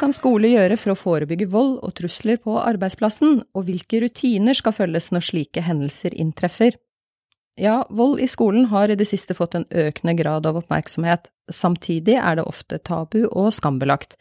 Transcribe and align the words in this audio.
kan 0.00 0.12
skole 0.14 0.50
gjøre 0.52 0.76
for 0.80 0.92
å 0.92 0.98
forebygge 0.98 1.48
vold 1.52 1.78
og 1.84 1.94
trusler 1.98 2.40
på 2.42 2.56
arbeidsplassen, 2.60 3.40
og 3.56 3.68
hvilke 3.68 4.00
rutiner 4.04 4.56
skal 4.56 4.74
følges 4.76 5.10
når 5.14 5.24
slike 5.28 5.64
hendelser 5.64 6.16
inntreffer? 6.16 6.76
Ja, 7.56 7.78
vold 7.88 8.20
i 8.20 8.28
skolen 8.28 8.68
har 8.68 8.92
i 8.92 8.98
det 9.00 9.06
siste 9.08 9.34
fått 9.36 9.56
en 9.56 9.64
økende 9.72 10.12
grad 10.18 10.46
av 10.48 10.58
oppmerksomhet, 10.60 11.30
samtidig 11.48 12.18
er 12.20 12.36
det 12.36 12.44
ofte 12.44 12.78
tabu 12.84 13.22
og 13.30 13.48
skambelagt. 13.56 14.18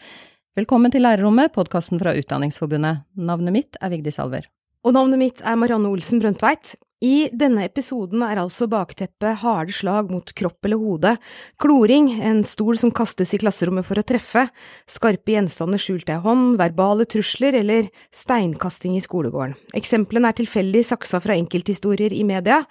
Velkommen 0.55 0.93
til 0.93 1.03
Lærerrommet, 1.03 1.51
podkasten 1.51 1.99
fra 1.99 2.13
Utdanningsforbundet. 2.15 3.03
Navnet 3.19 3.55
mitt 3.57 3.79
er 3.83 3.91
Vigdis 3.91 4.21
Alver. 4.23 4.47
Og 4.87 4.95
navnet 4.95 5.19
mitt 5.19 5.43
er 5.43 5.57
Marianne 5.59 5.91
Olsen 5.91 6.21
Brøndtveit. 6.23 6.77
I 7.03 7.27
denne 7.35 7.65
episoden 7.67 8.21
er 8.23 8.39
altså 8.39 8.69
bakteppet 8.71 9.41
harde 9.41 9.73
slag 9.75 10.07
mot 10.13 10.29
kropp 10.37 10.63
eller 10.67 10.79
hode, 10.79 11.11
kloring, 11.59 12.07
en 12.23 12.39
stol 12.47 12.79
som 12.79 12.93
kastes 12.95 13.33
i 13.35 13.39
klasserommet 13.41 13.83
for 13.83 13.99
å 13.99 14.05
treffe, 14.07 14.45
skarpe 14.87 15.35
gjenstander 15.35 15.81
skjult 15.81 16.07
i 16.07 16.15
hånd, 16.23 16.55
verbale 16.61 17.03
trusler 17.11 17.59
eller 17.59 17.91
steinkasting 18.15 18.95
i 18.95 19.03
skolegården. 19.03 19.57
Eksemplene 19.75 20.31
er 20.31 20.39
tilfeldig 20.39 20.85
saksa 20.87 21.19
fra 21.19 21.35
enkelthistorier 21.35 22.15
i 22.15 22.23
media 22.23 22.61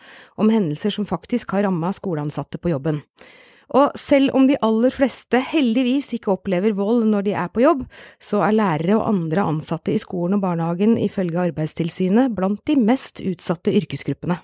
om 0.40 0.48
hendelser 0.48 0.96
som 0.96 1.08
faktisk 1.08 1.52
har 1.52 1.68
ramma 1.68 1.92
skoleansatte 1.92 2.62
på 2.62 2.72
jobben. 2.72 3.04
Og 3.72 3.94
selv 3.98 4.34
om 4.36 4.46
de 4.48 4.58
aller 4.60 4.92
fleste 4.92 5.40
heldigvis 5.40 6.12
ikke 6.18 6.34
opplever 6.34 6.74
vold 6.76 7.06
når 7.10 7.28
de 7.28 7.36
er 7.38 7.52
på 7.52 7.64
jobb, 7.64 7.84
så 8.20 8.42
er 8.44 8.58
lærere 8.58 8.98
og 8.98 9.08
andre 9.08 9.46
ansatte 9.54 9.94
i 9.94 10.00
skolen 10.00 10.38
og 10.38 10.44
barnehagen 10.44 10.98
ifølge 11.00 11.46
Arbeidstilsynet 11.48 12.34
blant 12.36 12.60
de 12.68 12.76
mest 12.80 13.22
utsatte 13.24 13.72
yrkesgruppene. 13.72 14.38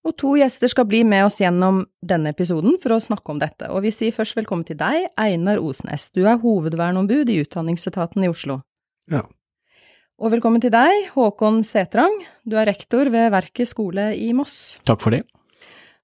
Og 0.00 0.14
to 0.16 0.32
gjester 0.40 0.70
skal 0.72 0.86
bli 0.88 1.02
med 1.04 1.26
oss 1.26 1.42
gjennom 1.42 1.82
denne 2.00 2.32
episoden 2.32 2.78
for 2.80 2.96
å 2.96 3.02
snakke 3.04 3.34
om 3.34 3.40
dette, 3.40 3.68
og 3.68 3.84
vi 3.84 3.92
sier 3.92 4.14
først 4.16 4.38
velkommen 4.38 4.64
til 4.64 4.78
deg, 4.80 5.10
Einar 5.20 5.60
Osnes. 5.60 6.08
Du 6.16 6.22
er 6.24 6.40
hovedverneombud 6.40 7.28
i 7.28 7.36
Utdanningsetaten 7.42 8.24
i 8.24 8.30
Oslo. 8.32 8.62
Ja. 9.12 9.26
Og 10.20 10.32
velkommen 10.32 10.60
til 10.60 10.72
deg, 10.72 11.10
Håkon 11.12 11.60
Setrang. 11.68 12.16
Du 12.48 12.56
er 12.56 12.68
rektor 12.68 13.12
ved 13.12 13.28
Verket 13.32 13.68
skole 13.68 14.10
i 14.16 14.32
Moss. 14.36 14.80
Takk 14.88 15.04
for 15.04 15.16
det. 15.16 15.22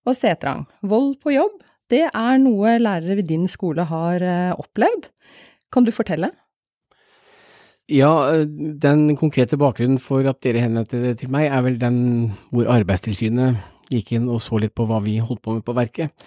Og 0.05 0.17
Setrang, 0.17 0.67
vold 0.85 1.17
på 1.25 1.33
jobb, 1.33 1.57
det 1.93 2.07
er 2.09 2.41
noe 2.43 2.77
lærere 2.81 3.19
ved 3.21 3.29
din 3.31 3.47
skole 3.51 3.87
har 3.89 4.25
eh, 4.25 4.57
opplevd. 4.57 5.11
Kan 5.73 5.87
du 5.87 5.93
fortelle? 5.95 6.33
Ja, 7.87 8.43
den 8.43 9.15
konkrete 9.15 9.59
bakgrunnen 9.61 10.01
for 10.03 10.27
at 10.27 10.41
dere 10.43 10.65
henvendte 10.65 10.99
det 10.99 11.21
til 11.21 11.31
meg, 11.31 11.47
er 11.47 11.63
vel 11.63 11.79
den 11.79 11.99
hvor 12.51 12.67
Arbeidstilsynet 12.75 13.61
gikk 13.93 14.17
inn 14.17 14.27
og 14.27 14.41
så 14.43 14.59
litt 14.59 14.75
på 14.75 14.89
hva 14.89 14.99
vi 15.05 15.21
holdt 15.23 15.45
på 15.45 15.55
med 15.55 15.67
på 15.67 15.75
verket. 15.77 16.27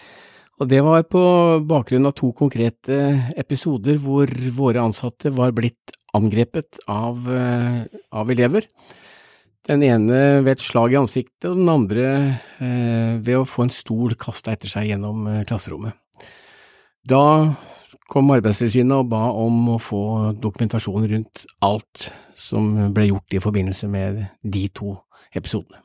Og 0.60 0.68
det 0.72 0.80
var 0.84 1.04
på 1.08 1.24
bakgrunn 1.68 2.08
av 2.08 2.16
to 2.20 2.32
konkrete 2.36 2.96
episoder 3.40 4.00
hvor 4.00 4.32
våre 4.56 4.84
ansatte 4.84 5.32
var 5.36 5.52
blitt 5.56 5.96
angrepet 6.16 6.80
av, 6.88 7.28
eh, 7.32 7.84
av 8.12 8.32
elever. 8.32 8.68
Den 9.68 9.84
ene 9.84 10.40
ved 10.46 10.54
et 10.56 10.64
slag 10.64 10.94
i 10.94 11.00
ansiktet, 11.00 11.50
og 11.50 11.58
den 11.60 11.70
andre 11.72 12.06
eh, 12.64 13.18
ved 13.20 13.42
å 13.42 13.48
få 13.48 13.68
en 13.68 13.74
stol 13.74 14.16
kasta 14.20 14.56
etter 14.56 14.72
seg 14.72 14.88
gjennom 14.90 15.28
eh, 15.28 15.44
klasserommet. 15.50 15.98
Da 17.10 17.22
kom 18.10 18.32
Arbeidstilsynet 18.34 19.04
og 19.04 19.12
ba 19.12 19.28
om 19.38 19.76
å 19.76 19.78
få 19.82 20.02
dokumentasjon 20.42 21.06
rundt 21.12 21.46
alt 21.66 22.10
som 22.38 22.72
ble 22.96 23.10
gjort 23.12 23.36
i 23.36 23.44
forbindelse 23.44 23.90
med 23.92 24.24
de 24.42 24.66
to 24.74 24.96
episodene. 25.36 25.84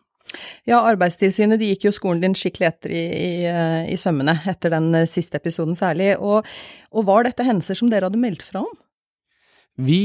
Ja, 0.66 0.80
Arbeidstilsynet 0.88 1.60
de 1.60 1.68
gikk 1.70 1.86
jo 1.88 1.94
skolen 1.94 2.22
din 2.22 2.36
skikkelig 2.38 2.70
etter 2.70 2.94
i, 2.94 3.02
i, 3.04 3.32
eh, 3.46 3.82
i 3.92 3.98
sømmene 4.00 4.38
etter 4.50 4.72
den 4.72 4.88
eh, 4.96 5.08
siste 5.10 5.38
episoden 5.40 5.76
særlig. 5.78 6.14
Og, 6.18 6.48
og 6.94 7.06
var 7.08 7.26
dette 7.26 7.46
hendelser 7.46 7.78
som 7.78 7.90
dere 7.92 8.08
hadde 8.08 8.22
meldt 8.22 8.44
fra 8.46 8.64
om? 8.64 8.72
Vi 9.84 10.02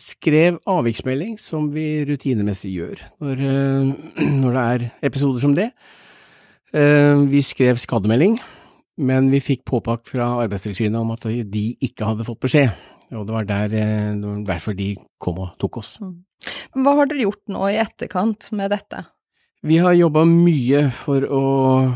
skrev 0.00 0.58
avviksmelding, 0.68 1.36
som 1.40 1.68
vi 1.74 2.04
rutinemessig 2.08 2.70
gjør 2.74 3.02
når, 3.22 3.42
eh, 3.46 4.28
når, 4.42 4.54
det 4.54 4.66
er 4.66 4.86
episoder 5.10 5.44
som 5.44 5.56
det. 5.56 5.70
Eh, 6.74 7.24
vi 7.30 7.42
skrev 7.46 7.80
skademelding, 7.80 8.38
men 8.98 9.30
vi 9.32 9.42
fikk 9.42 9.64
påpakk 9.68 10.06
fra 10.10 10.30
Arbeidstilsynet 10.44 11.00
om 11.00 11.12
at 11.14 11.26
de 11.26 11.66
ikke 11.84 12.08
hadde 12.08 12.26
fått 12.28 12.42
beskjed. 12.46 12.72
Og 13.16 13.24
det 13.26 13.34
var 13.34 13.46
der, 13.48 13.76
eh, 13.76 14.24
derfor 14.46 14.76
de 14.76 14.94
kom 15.20 15.38
og 15.44 15.54
tok 15.60 15.80
oss. 15.80 15.96
Mm. 16.02 16.18
Hva 16.78 16.94
har 16.98 17.08
dere 17.10 17.24
gjort 17.24 17.44
nå 17.50 17.70
i 17.72 17.78
etterkant 17.80 18.50
med 18.54 18.70
dette? 18.74 19.04
Vi 19.66 19.80
har 19.82 19.96
jobba 19.96 20.22
mye 20.28 20.84
for 20.94 21.24
å 21.26 21.44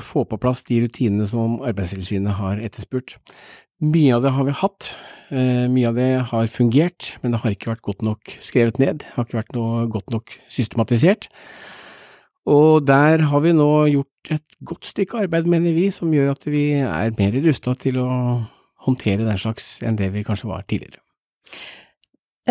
få 0.02 0.24
på 0.26 0.38
plass 0.42 0.64
de 0.66 0.80
rutinene 0.82 1.28
som 1.30 1.60
Arbeidstilsynet 1.62 2.40
har 2.40 2.58
etterspurt. 2.58 3.20
Mye 3.82 4.14
av 4.14 4.22
det 4.22 4.30
har 4.30 4.46
vi 4.46 4.52
hatt, 4.54 4.94
eh, 5.34 5.66
mye 5.66 5.88
av 5.88 5.96
det 5.98 6.10
har 6.30 6.46
fungert, 6.46 7.16
men 7.22 7.32
det 7.32 7.40
har 7.42 7.50
ikke 7.50 7.72
vært 7.72 7.82
godt 7.82 8.02
nok 8.06 8.38
skrevet 8.38 8.78
ned, 8.78 8.98
det 9.02 9.10
har 9.16 9.24
ikke 9.24 9.40
vært 9.40 9.56
noe 9.56 9.88
godt 9.90 10.12
nok 10.14 10.30
systematisert. 10.46 11.26
Og 12.46 12.86
der 12.86 13.26
har 13.26 13.40
vi 13.42 13.50
nå 13.50 13.90
gjort 13.90 14.30
et 14.30 14.46
godt 14.62 14.86
stykke 14.86 15.24
arbeid, 15.26 15.50
mener 15.50 15.74
vi, 15.74 15.90
som 15.90 16.14
gjør 16.14 16.30
at 16.30 16.46
vi 16.46 16.78
er 16.78 17.10
mer 17.18 17.34
rusta 17.42 17.74
til 17.74 17.98
å 17.98 18.08
håndtere 18.86 19.26
den 19.26 19.38
slags 19.38 19.82
enn 19.82 19.98
det 19.98 20.12
vi 20.14 20.22
kanskje 20.22 20.50
var 20.50 20.62
tidligere. 20.62 21.02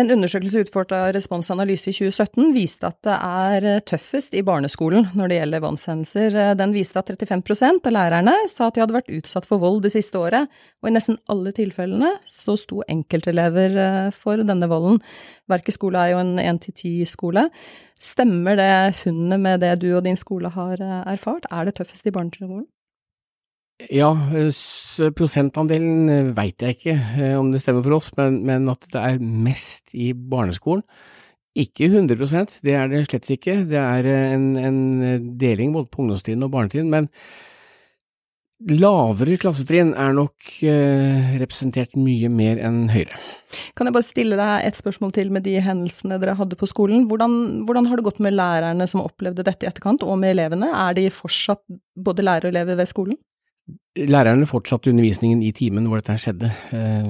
En 0.00 0.08
undersøkelse 0.08 0.62
utført 0.64 0.92
av 0.96 1.10
Respons 1.12 1.50
Analyse 1.52 1.90
i 1.90 1.92
2017 1.92 2.54
viste 2.54 2.88
at 2.88 2.96
det 3.04 3.12
er 3.12 3.66
eh, 3.68 3.82
tøffest 3.84 4.32
i 4.32 4.40
barneskolen 4.40 5.10
når 5.12 5.28
det 5.28 5.36
gjelder 5.36 5.62
voldshendelser. 5.66 6.36
Eh, 6.40 6.52
den 6.56 6.72
viste 6.72 6.96
at 7.02 7.12
35% 7.12 7.90
av 7.90 7.92
lærerne 7.92 8.32
sa 8.48 8.70
at 8.70 8.78
de 8.78 8.80
hadde 8.80 8.96
vært 8.96 9.12
utsatt 9.12 9.44
for 9.44 9.60
vold 9.60 9.82
det 9.84 9.92
siste 9.92 10.16
året, 10.16 10.48
og 10.80 10.88
i 10.88 10.94
nesten 10.96 11.20
alle 11.28 11.52
tilfellene 11.52 12.14
så 12.24 12.56
sto 12.56 12.80
enkeltelever 12.88 13.76
eh, 13.84 14.10
for 14.16 14.40
denne 14.40 14.70
volden. 14.72 15.02
Verket 15.52 15.76
skole 15.76 16.00
er 16.00 16.14
jo 16.14 16.24
en 16.24 16.38
1-10-skole. 16.40 17.50
Stemmer 18.00 18.56
det 18.56 18.72
funnet 19.02 19.44
med 19.44 19.60
det 19.60 19.76
du 19.84 19.90
og 19.90 20.06
din 20.08 20.16
skole 20.16 20.56
har 20.56 20.80
erfart? 21.04 21.44
Er 21.52 21.68
det 21.68 21.76
tøffest 21.82 22.08
i 22.08 22.16
barneskolen? 22.16 22.64
Ja, 23.90 24.10
prosentandelen 25.16 26.10
eh, 26.12 26.30
veit 26.36 26.62
jeg 26.62 26.76
ikke 26.76 26.94
eh, 26.94 27.34
om 27.38 27.50
det 27.52 27.62
stemmer 27.62 27.84
for 27.86 27.96
oss, 27.98 28.10
men, 28.18 28.42
men, 28.46 28.68
at 28.70 28.84
det 28.92 29.00
er 29.00 29.22
mest 29.22 29.94
i 29.96 30.12
barneskolen. 30.12 30.84
Ikke 31.58 31.90
100% 31.90 32.60
det 32.64 32.76
er 32.78 32.88
det 32.88 33.02
slett 33.08 33.28
ikke. 33.34 33.62
Det 33.68 33.80
er 33.80 34.08
eh, 34.08 34.34
en, 34.36 34.52
en 34.56 35.32
deling 35.40 35.74
både 35.74 35.90
på 35.92 36.04
ungdomstiden 36.04 36.44
og 36.46 36.52
barnetiden, 36.54 36.92
men 36.92 37.10
lavere 38.70 39.38
klassetrinn 39.40 39.90
er 39.98 40.12
nok 40.14 40.52
eh, 40.68 41.34
representert 41.40 41.96
mye 41.98 42.30
mer 42.30 42.60
enn 42.62 42.84
høyere. 42.92 43.18
Kan 43.76 43.88
jeg 43.88 43.96
bare 43.96 44.06
stille 44.06 44.38
deg 44.38 44.68
et 44.68 44.78
spørsmål 44.78 45.14
til 45.16 45.32
med 45.34 45.44
de 45.46 45.56
hendelsene 45.62 46.20
dere 46.22 46.36
hadde 46.38 46.58
på 46.58 46.68
skolen. 46.70 47.08
Hvordan, 47.10 47.64
hvordan 47.66 47.88
har 47.90 47.98
det 47.98 48.06
gått 48.06 48.22
med 48.22 48.36
lærerne 48.36 48.86
som 48.90 49.02
opplevde 49.02 49.44
dette 49.46 49.66
i 49.66 49.70
etterkant, 49.70 50.06
og 50.06 50.20
med 50.22 50.36
elevene? 50.36 50.70
Er 50.70 50.96
de 50.98 51.08
fortsatt 51.12 51.64
både 51.96 52.24
lærere 52.24 52.50
og 52.50 52.54
elever 52.54 52.78
ved 52.78 52.90
skolen? 52.90 53.18
Lærerne 53.92 54.48
fortsatte 54.48 54.88
undervisningen 54.88 55.42
i 55.44 55.52
timen 55.52 55.84
hvor 55.86 56.00
dette 56.00 56.16
skjedde. 56.20 56.48
Eh, 56.72 57.08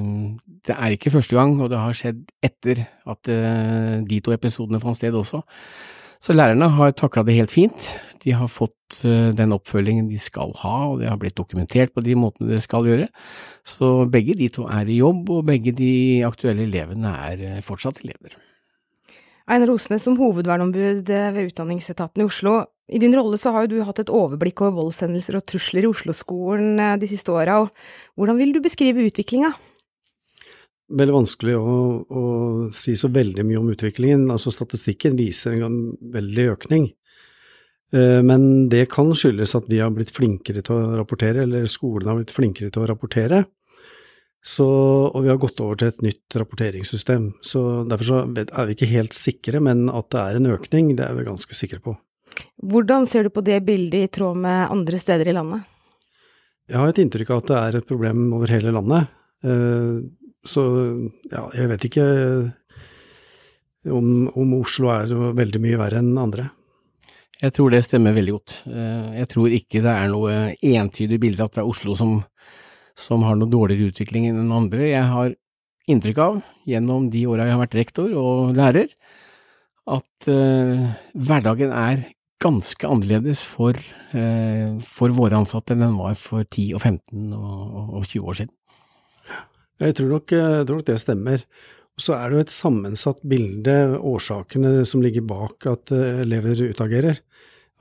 det 0.67 0.75
er 0.75 0.95
ikke 0.95 1.13
første 1.15 1.39
gang, 1.39 1.55
og 1.63 1.71
det 1.71 1.79
har 1.79 1.95
skjedd 1.95 2.25
etter 2.43 2.85
at 3.07 3.31
eh, 3.31 4.01
de 4.09 4.19
to 4.21 4.35
episodene 4.35 4.81
fant 4.83 4.99
sted 4.99 5.15
også. 5.15 5.45
Så 6.23 6.35
lærerne 6.35 6.69
har 6.71 6.93
takla 6.95 7.23
det 7.27 7.35
helt 7.39 7.55
fint. 7.55 7.87
De 8.23 8.35
har 8.35 8.51
fått 8.51 9.01
eh, 9.07 9.31
den 9.35 9.55
oppfølgingen 9.55 10.11
de 10.11 10.19
skal 10.23 10.55
ha, 10.62 10.75
og 10.91 11.01
det 11.01 11.11
har 11.11 11.19
blitt 11.23 11.39
dokumentert 11.39 11.95
på 11.95 12.03
de 12.03 12.19
måtene 12.19 12.51
det 12.51 12.62
skal 12.67 12.87
gjøre. 12.91 13.09
Så 13.67 13.95
begge 14.11 14.37
de 14.39 14.51
to 14.51 14.67
er 14.67 14.91
i 14.91 14.99
jobb, 14.99 15.31
og 15.31 15.47
begge 15.47 15.75
de 15.79 15.93
aktuelle 16.27 16.67
elevene 16.67 17.15
er 17.31 17.62
fortsatt 17.62 18.03
elever. 18.03 18.35
Einar 19.50 19.71
Osnes, 19.75 20.03
som 20.03 20.19
hovedverneombud 20.19 21.06
ved 21.11 21.47
Utdanningsetaten 21.47 22.23
i 22.23 22.26
Oslo, 22.26 22.61
i 22.90 22.99
din 22.99 23.14
rolle 23.14 23.38
så 23.38 23.52
har 23.55 23.67
jo 23.67 23.76
du 23.76 23.84
hatt 23.87 24.00
et 24.02 24.11
overblikk 24.12 24.64
over 24.64 24.82
voldshendelser 24.82 25.38
og 25.38 25.46
trusler 25.49 25.87
i 25.87 25.90
Oslo-skolen 25.90 26.81
eh, 26.82 26.96
de 27.00 27.11
siste 27.11 27.32
åra. 27.34 27.61
Hvordan 28.19 28.40
vil 28.40 28.56
du 28.56 28.62
beskrive 28.64 29.06
utviklinga? 29.06 29.52
Veldig 30.93 31.14
vanskelig 31.14 31.55
å, 31.56 31.76
å, 32.05 32.25
si 32.75 32.96
så 32.99 33.08
veldig 33.12 33.46
mye 33.49 33.61
om 33.61 33.70
utviklingen. 33.73 34.26
Altså 34.34 34.52
Statistikken 34.52 35.17
viser 35.17 35.62
en 35.62 35.79
veldig 36.12 36.50
økning. 36.56 36.90
Eh, 37.94 38.20
men 38.26 38.69
det 38.73 38.88
kan 38.93 39.14
skyldes 39.17 39.55
at 39.56 39.70
vi 39.73 39.81
har 39.81 39.94
blitt 39.94 40.12
flinkere 40.12 40.64
til 40.67 40.76
å 40.76 41.00
rapportere, 41.00 41.46
eller 41.46 41.70
skolen 41.70 42.11
har 42.11 42.20
blitt 42.20 42.35
flinkere 42.35 42.75
til 42.75 42.85
å 42.85 42.90
rapportere. 42.90 43.44
Så, 44.43 44.67
og 44.67 45.23
vi 45.23 45.31
har 45.31 45.38
gått 45.38 45.61
over 45.62 45.78
til 45.78 45.93
et 45.93 46.00
nytt 46.02 46.35
rapporteringssystem. 46.35 47.28
Så 47.46 47.85
Derfor 47.87 48.08
så 48.08 48.23
er 48.26 48.67
vi 48.67 48.75
ikke 48.75 48.90
helt 48.90 49.14
sikre, 49.14 49.62
men 49.62 49.87
at 49.87 50.11
det 50.11 50.23
er 50.23 50.40
en 50.40 50.50
økning, 50.50 50.96
det 50.99 51.06
er 51.06 51.14
vi 51.14 51.31
ganske 51.31 51.55
sikre 51.55 51.78
på. 51.85 51.94
Hvordan 52.62 53.06
ser 53.09 53.27
du 53.27 53.35
på 53.35 53.44
det 53.44 53.61
bildet 53.67 54.06
i 54.06 54.11
tråd 54.12 54.41
med 54.44 54.73
andre 54.73 55.00
steder 55.00 55.31
i 55.31 55.37
landet? 55.37 55.69
Jeg 56.71 56.79
har 56.79 56.93
et 56.93 57.00
inntrykk 57.03 57.31
av 57.35 57.43
at 57.43 57.50
det 57.50 57.61
er 57.61 57.79
et 57.79 57.89
problem 57.89 58.27
over 58.37 58.53
hele 58.53 58.73
landet. 58.75 59.11
Eh, 59.44 60.00
så 60.47 60.65
ja, 61.31 61.47
jeg 61.55 61.71
vet 61.71 61.87
ikke 61.89 62.06
om, 63.91 64.29
om 64.39 64.59
Oslo 64.61 64.91
er 64.94 65.11
veldig 65.37 65.62
mye 65.62 65.81
verre 65.81 66.03
enn 66.03 66.15
andre. 66.19 66.49
Jeg 67.43 67.56
tror 67.56 67.73
det 67.75 67.83
stemmer 67.83 68.15
veldig 68.15 68.35
godt. 68.37 68.56
Eh, 68.71 69.19
jeg 69.19 69.31
tror 69.33 69.55
ikke 69.56 69.83
det 69.83 69.93
er 69.93 70.11
noe 70.12 70.35
entydig 70.55 71.19
bilde 71.23 71.47
at 71.47 71.56
det 71.56 71.65
er 71.65 71.71
Oslo 71.71 71.97
som, 71.99 72.21
som 72.99 73.27
har 73.27 73.38
noe 73.38 73.50
dårligere 73.50 73.91
utvikling 73.91 74.29
enn 74.31 74.55
andre. 74.55 74.87
Jeg 74.93 75.09
har 75.11 75.35
inntrykk 75.91 76.23
av, 76.23 76.41
gjennom 76.71 77.09
de 77.11 77.25
åra 77.27 77.49
jeg 77.49 77.56
har 77.56 77.62
vært 77.65 77.79
rektor 77.81 78.12
og 78.19 78.55
lærer, 78.55 78.93
at 79.91 80.29
uh, 80.31 80.93
hverdagen 81.19 81.73
er 81.75 82.05
ganske 82.43 82.89
annerledes 82.89 83.44
for, 83.49 83.77
uh, 84.15 84.79
for, 84.83 85.15
våre 85.15 85.39
ansatte 85.39 85.75
enn 85.75 85.85
den 85.85 85.99
var 86.00 86.17
for 86.19 86.44
10 86.44 86.67
og 86.79 86.83
15 86.83 87.37
og, 87.39 87.93
og 88.00 88.09
20 88.09 88.33
år 88.33 88.41
siden. 88.41 88.56
Jeg 89.83 89.97
tror 89.99 90.11
nok, 90.12 90.35
jeg 90.37 90.67
tror 90.69 90.79
nok 90.79 90.89
det 90.91 90.99
stemmer. 91.03 91.44
Så 91.99 92.15
er 92.17 92.31
det 92.31 92.37
jo 92.37 92.44
et 92.47 92.55
sammensatt 92.55 93.23
bilde, 93.29 93.77
årsakene 93.99 94.87
som 94.89 95.03
ligger 95.05 95.25
bak 95.27 95.67
at 95.71 95.93
elever 95.93 96.61
utagerer. 96.71 97.19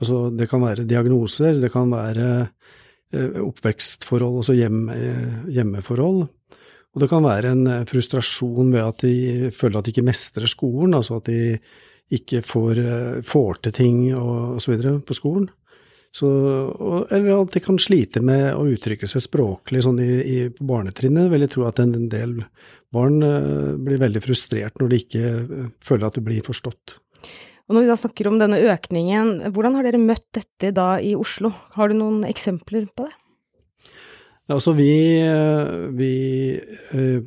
Altså, 0.02 0.24
det 0.34 0.48
kan 0.50 0.64
være 0.64 0.86
diagnoser, 0.88 1.60
det 1.62 1.70
kan 1.72 1.92
være 1.92 2.26
oppvekstforhold, 3.44 4.40
altså 4.42 4.56
hjem, 4.56 4.82
hjemmeforhold. 5.52 6.26
Og 6.92 7.00
det 7.00 7.08
kan 7.08 7.24
være 7.24 7.54
en 7.54 7.64
eh, 7.70 7.86
frustrasjon 7.88 8.72
ved 8.72 8.84
at 8.84 9.04
de 9.06 9.50
føler 9.54 9.80
at 9.80 9.86
de 9.86 9.94
ikke 9.94 10.04
mestrer 10.04 10.50
skolen, 10.50 10.96
altså 10.98 11.20
at 11.20 11.30
de 11.30 11.56
ikke 12.12 12.42
får, 12.44 12.78
eh, 12.78 13.18
får 13.26 13.62
til 13.64 13.76
ting 13.76 13.98
og 14.16 14.58
osv. 14.58 14.78
på 15.06 15.16
skolen. 15.16 15.48
Så, 16.12 16.28
og, 16.28 17.06
eller 17.08 17.38
at 17.38 17.54
de 17.54 17.60
kan 17.64 17.78
slite 17.80 18.20
med 18.20 18.50
å 18.52 18.66
uttrykke 18.68 19.08
seg 19.08 19.24
språklig 19.24 19.80
sånn 19.86 20.00
i, 20.04 20.10
i, 20.20 20.38
på 20.52 20.66
barnetrinnet. 20.68 21.30
Vil 21.32 21.46
jeg 21.46 21.54
tro 21.54 21.64
at 21.64 21.80
en 21.80 21.94
del 22.12 22.42
barn 22.92 23.22
uh, 23.24 23.72
blir 23.80 24.00
veldig 24.02 24.20
frustrert 24.20 24.76
når 24.80 24.92
de 24.92 25.00
ikke 25.00 25.30
uh, 25.40 25.70
føler 25.80 26.10
at 26.10 26.18
de 26.18 26.24
blir 26.26 26.44
forstått. 26.44 26.98
Og 27.64 27.76
Når 27.76 27.86
vi 27.86 27.88
da 27.88 27.96
snakker 27.96 28.28
om 28.28 28.36
denne 28.42 28.58
økningen, 28.60 29.30
hvordan 29.54 29.78
har 29.78 29.86
dere 29.86 30.02
møtt 30.02 30.26
dette 30.36 30.74
da 30.76 30.98
i 31.00 31.14
Oslo? 31.16 31.48
Har 31.78 31.88
du 31.88 31.96
noen 31.96 32.26
eksempler 32.28 32.84
på 32.92 33.06
det? 33.08 33.16
Altså 34.52 34.74
vi, 34.76 34.92
vi 35.96 36.12
uh, 36.92 37.22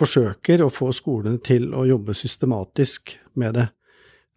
forsøker 0.00 0.64
å 0.64 0.72
få 0.72 0.88
skolene 0.96 1.42
til 1.44 1.74
å 1.76 1.84
jobbe 1.90 2.16
systematisk 2.16 3.18
med 3.36 3.58
det. 3.58 3.68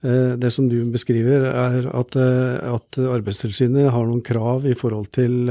Eh, 0.04 0.34
det 0.40 0.52
som 0.54 0.68
du 0.70 0.80
beskriver, 0.92 1.48
er 1.50 1.88
at, 1.90 2.18
eh, 2.20 2.74
at, 2.74 3.00
Arbeidstilsynet 3.00 3.92
har 3.94 4.06
noen 4.08 4.24
krav 4.26 4.68
i 4.68 4.76
forhold 4.78 5.12
til 5.16 5.50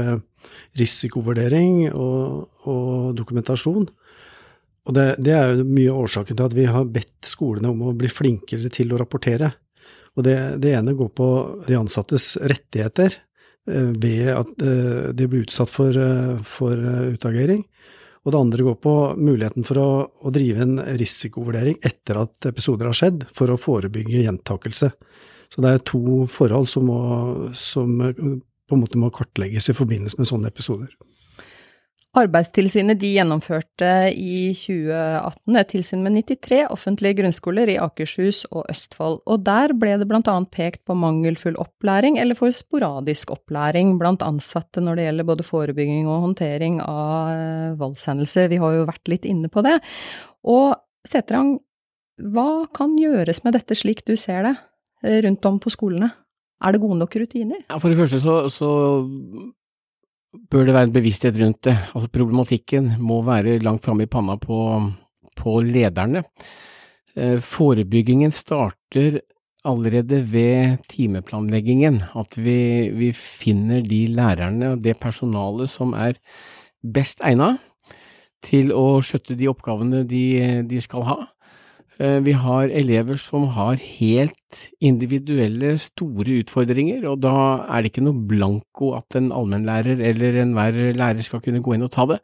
risikovurdering 0.77 1.89
og, 1.93 2.47
og 2.69 3.11
dokumentasjon. 3.17 3.89
Og 4.83 4.95
det, 4.97 5.07
det, 5.23 5.33
er 5.33 5.53
jo 5.53 5.67
mye 5.67 5.99
årsaken 6.03 6.37
til 6.37 6.47
at 6.49 6.55
vi 6.57 6.65
har 6.67 6.89
bedt 6.91 7.29
skolene 7.29 7.71
om 7.71 7.85
å 7.87 7.97
bli 7.97 8.09
flinkere 8.11 8.71
til 8.73 8.91
å 8.91 8.99
rapportere. 8.99 9.53
Og 10.13 10.25
det, 10.27 10.37
det 10.61 10.73
ene 10.77 10.93
går 10.97 11.13
på 11.15 11.29
de 11.65 11.77
ansattes 11.79 12.33
rettigheter 12.43 13.15
Eh, 13.63 13.93
ved 13.95 14.27
at 14.27 14.59
eh, 14.59 15.11
de 15.15 15.27
blir 15.29 15.45
utsatt 15.45 15.71
for, 15.71 15.95
eh, 15.95 16.35
for 16.43 16.75
utagering. 17.13 17.63
Og 18.23 18.31
det 18.31 18.39
andre 18.39 18.65
går 18.69 18.75
på 18.79 18.93
muligheten 19.19 19.65
for 19.67 19.79
å, 19.81 19.87
å, 20.23 20.31
drive 20.31 20.63
en 20.63 20.77
risikovurdering 20.99 21.79
etter 21.83 22.21
at 22.21 22.47
episoder 22.47 22.87
har 22.87 22.95
skjedd, 22.95 23.25
for 23.35 23.51
å 23.51 23.59
forebygge 23.59 24.23
gjentakelse. 24.23 24.93
Så 25.51 25.63
det 25.63 25.73
er 25.73 25.83
to 25.85 26.23
forhold 26.31 26.69
som, 26.71 26.87
må, 26.87 26.99
som 27.57 27.99
på 27.99 28.77
en 28.77 28.81
måte 28.81 29.01
må 29.01 29.11
kartlegges 29.13 29.69
i 29.69 29.75
forbindelse 29.77 30.21
med 30.21 30.29
sånne 30.29 30.53
episoder. 30.53 30.93
Arbeidstilsynet 32.13 32.99
de 33.01 33.09
gjennomførte 33.15 33.87
i 34.13 34.51
2018 34.53 35.55
et 35.57 35.69
tilsyn 35.71 36.03
med 36.05 36.19
93 36.19 36.59
offentlige 36.69 37.17
grunnskoler 37.17 37.71
i 37.73 37.77
Akershus 37.81 38.43
og 38.51 38.67
Østfold, 38.69 39.23
og 39.25 39.41
der 39.47 39.73
ble 39.81 39.95
det 39.97 40.05
blant 40.11 40.29
annet 40.29 40.51
pekt 40.53 40.83
på 40.85 40.93
mangelfull 40.93 41.57
opplæring 41.57 42.19
eller 42.21 42.37
for 42.37 42.53
sporadisk 42.53 43.33
opplæring 43.33 43.95
blant 43.97 44.21
ansatte 44.21 44.83
når 44.85 44.99
det 44.99 45.07
gjelder 45.07 45.29
både 45.31 45.47
forebygging 45.47 46.05
og 46.05 46.27
håndtering 46.27 46.77
av 46.85 47.31
eh, 47.33 47.73
voldshendelser. 47.81 48.51
Vi 48.53 48.61
har 48.61 48.77
jo 48.77 48.85
vært 48.91 49.09
litt 49.09 49.25
inne 49.25 49.49
på 49.49 49.65
det. 49.65 49.79
Og 50.45 50.77
Setrang, 51.09 51.55
hva 52.21 52.67
kan 52.77 52.93
gjøres 53.01 53.41
med 53.41 53.57
dette 53.57 53.75
slik 53.75 54.05
du 54.05 54.13
ser 54.13 54.45
det 54.45 54.53
eh, 55.01 55.17
rundt 55.25 55.49
om 55.49 55.57
på 55.57 55.73
skolene? 55.73 56.13
Er 56.61 56.77
det 56.77 56.85
gode 56.85 57.01
nok 57.01 57.17
rutiner? 57.17 57.65
Ja, 57.65 57.81
for 57.81 57.89
det 57.89 57.97
første 57.97 58.21
så, 58.21 58.37
så 58.53 58.69
bør 60.33 60.67
det 60.67 60.75
være 60.75 60.89
en 60.89 60.95
bevissthet 60.95 61.37
rundt 61.41 61.63
det. 61.69 61.75
Altså 61.93 62.09
Problematikken 62.13 62.93
må 63.03 63.21
være 63.25 63.59
langt 63.63 63.85
framme 63.85 64.07
i 64.07 64.11
panna 64.11 64.37
på, 64.41 64.57
på 65.37 65.59
lederne. 65.65 66.23
Eh, 67.15 67.37
forebyggingen 67.39 68.33
starter 68.33 69.21
allerede 69.63 70.21
ved 70.31 70.81
timeplanleggingen. 70.89 72.01
At 72.17 72.37
vi, 72.37 72.89
vi 72.93 73.11
finner 73.13 73.83
de 73.85 74.05
lærerne 74.13 74.73
og 74.73 74.83
det 74.83 74.97
personalet 75.01 75.71
som 75.71 75.93
er 75.93 76.17
best 76.83 77.23
egnet 77.23 77.61
til 78.43 78.73
å 78.75 78.99
skjøtte 79.05 79.37
de 79.39 79.47
oppgavene 79.47 80.03
de, 80.07 80.25
de 80.67 80.81
skal 80.83 81.05
ha. 81.07 81.17
Eh, 82.01 82.19
vi 82.25 82.33
har 82.33 82.71
elever 82.73 83.19
som 83.21 83.45
har 83.53 83.77
helt 83.77 84.59
individuelle, 84.81 85.75
store 85.77 86.39
utfordringer, 86.41 87.05
og 87.09 87.21
da 87.21 87.35
er 87.69 87.83
det 87.83 87.91
ikke 87.91 88.05
noe 88.07 88.25
blanko 88.29 88.93
at 88.97 89.17
en 89.19 89.31
allmennlærer 89.35 90.01
eller 90.01 90.41
enhver 90.41 90.95
lærer 90.97 91.21
skal 91.25 91.43
kunne 91.43 91.61
gå 91.61 91.75
inn 91.75 91.85
og 91.85 91.93
ta 91.93 92.07
det. 92.09 92.19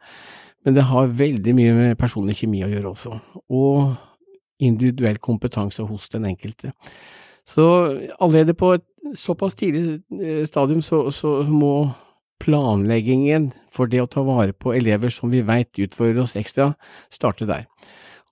Men 0.64 0.76
det 0.76 0.88
har 0.90 1.14
veldig 1.16 1.54
mye 1.56 1.76
med 1.76 1.98
personlig 1.98 2.40
kjemi 2.42 2.64
å 2.66 2.70
gjøre 2.72 2.90
også, 2.90 3.16
og 3.48 3.94
individuell 4.60 5.16
kompetanse 5.22 5.86
hos 5.86 6.10
den 6.12 6.26
enkelte. 6.28 6.74
Så 7.48 7.64
allerede 8.20 8.54
på 8.54 8.74
et 8.76 8.84
såpass 9.16 9.54
tidlig 9.54 10.02
eh, 10.20 10.44
stadium 10.46 10.82
så, 10.82 11.08
så 11.14 11.40
må 11.48 11.90
planleggingen 12.40 13.50
for 13.72 13.90
det 13.90 14.02
å 14.02 14.10
ta 14.10 14.22
vare 14.24 14.52
på 14.52 14.74
elever 14.74 15.12
som 15.12 15.32
vi 15.32 15.42
veit 15.46 15.78
utfordrer 15.78 16.24
oss 16.24 16.36
ekstra, 16.40 16.72
starte 17.12 17.48
der. 17.48 17.66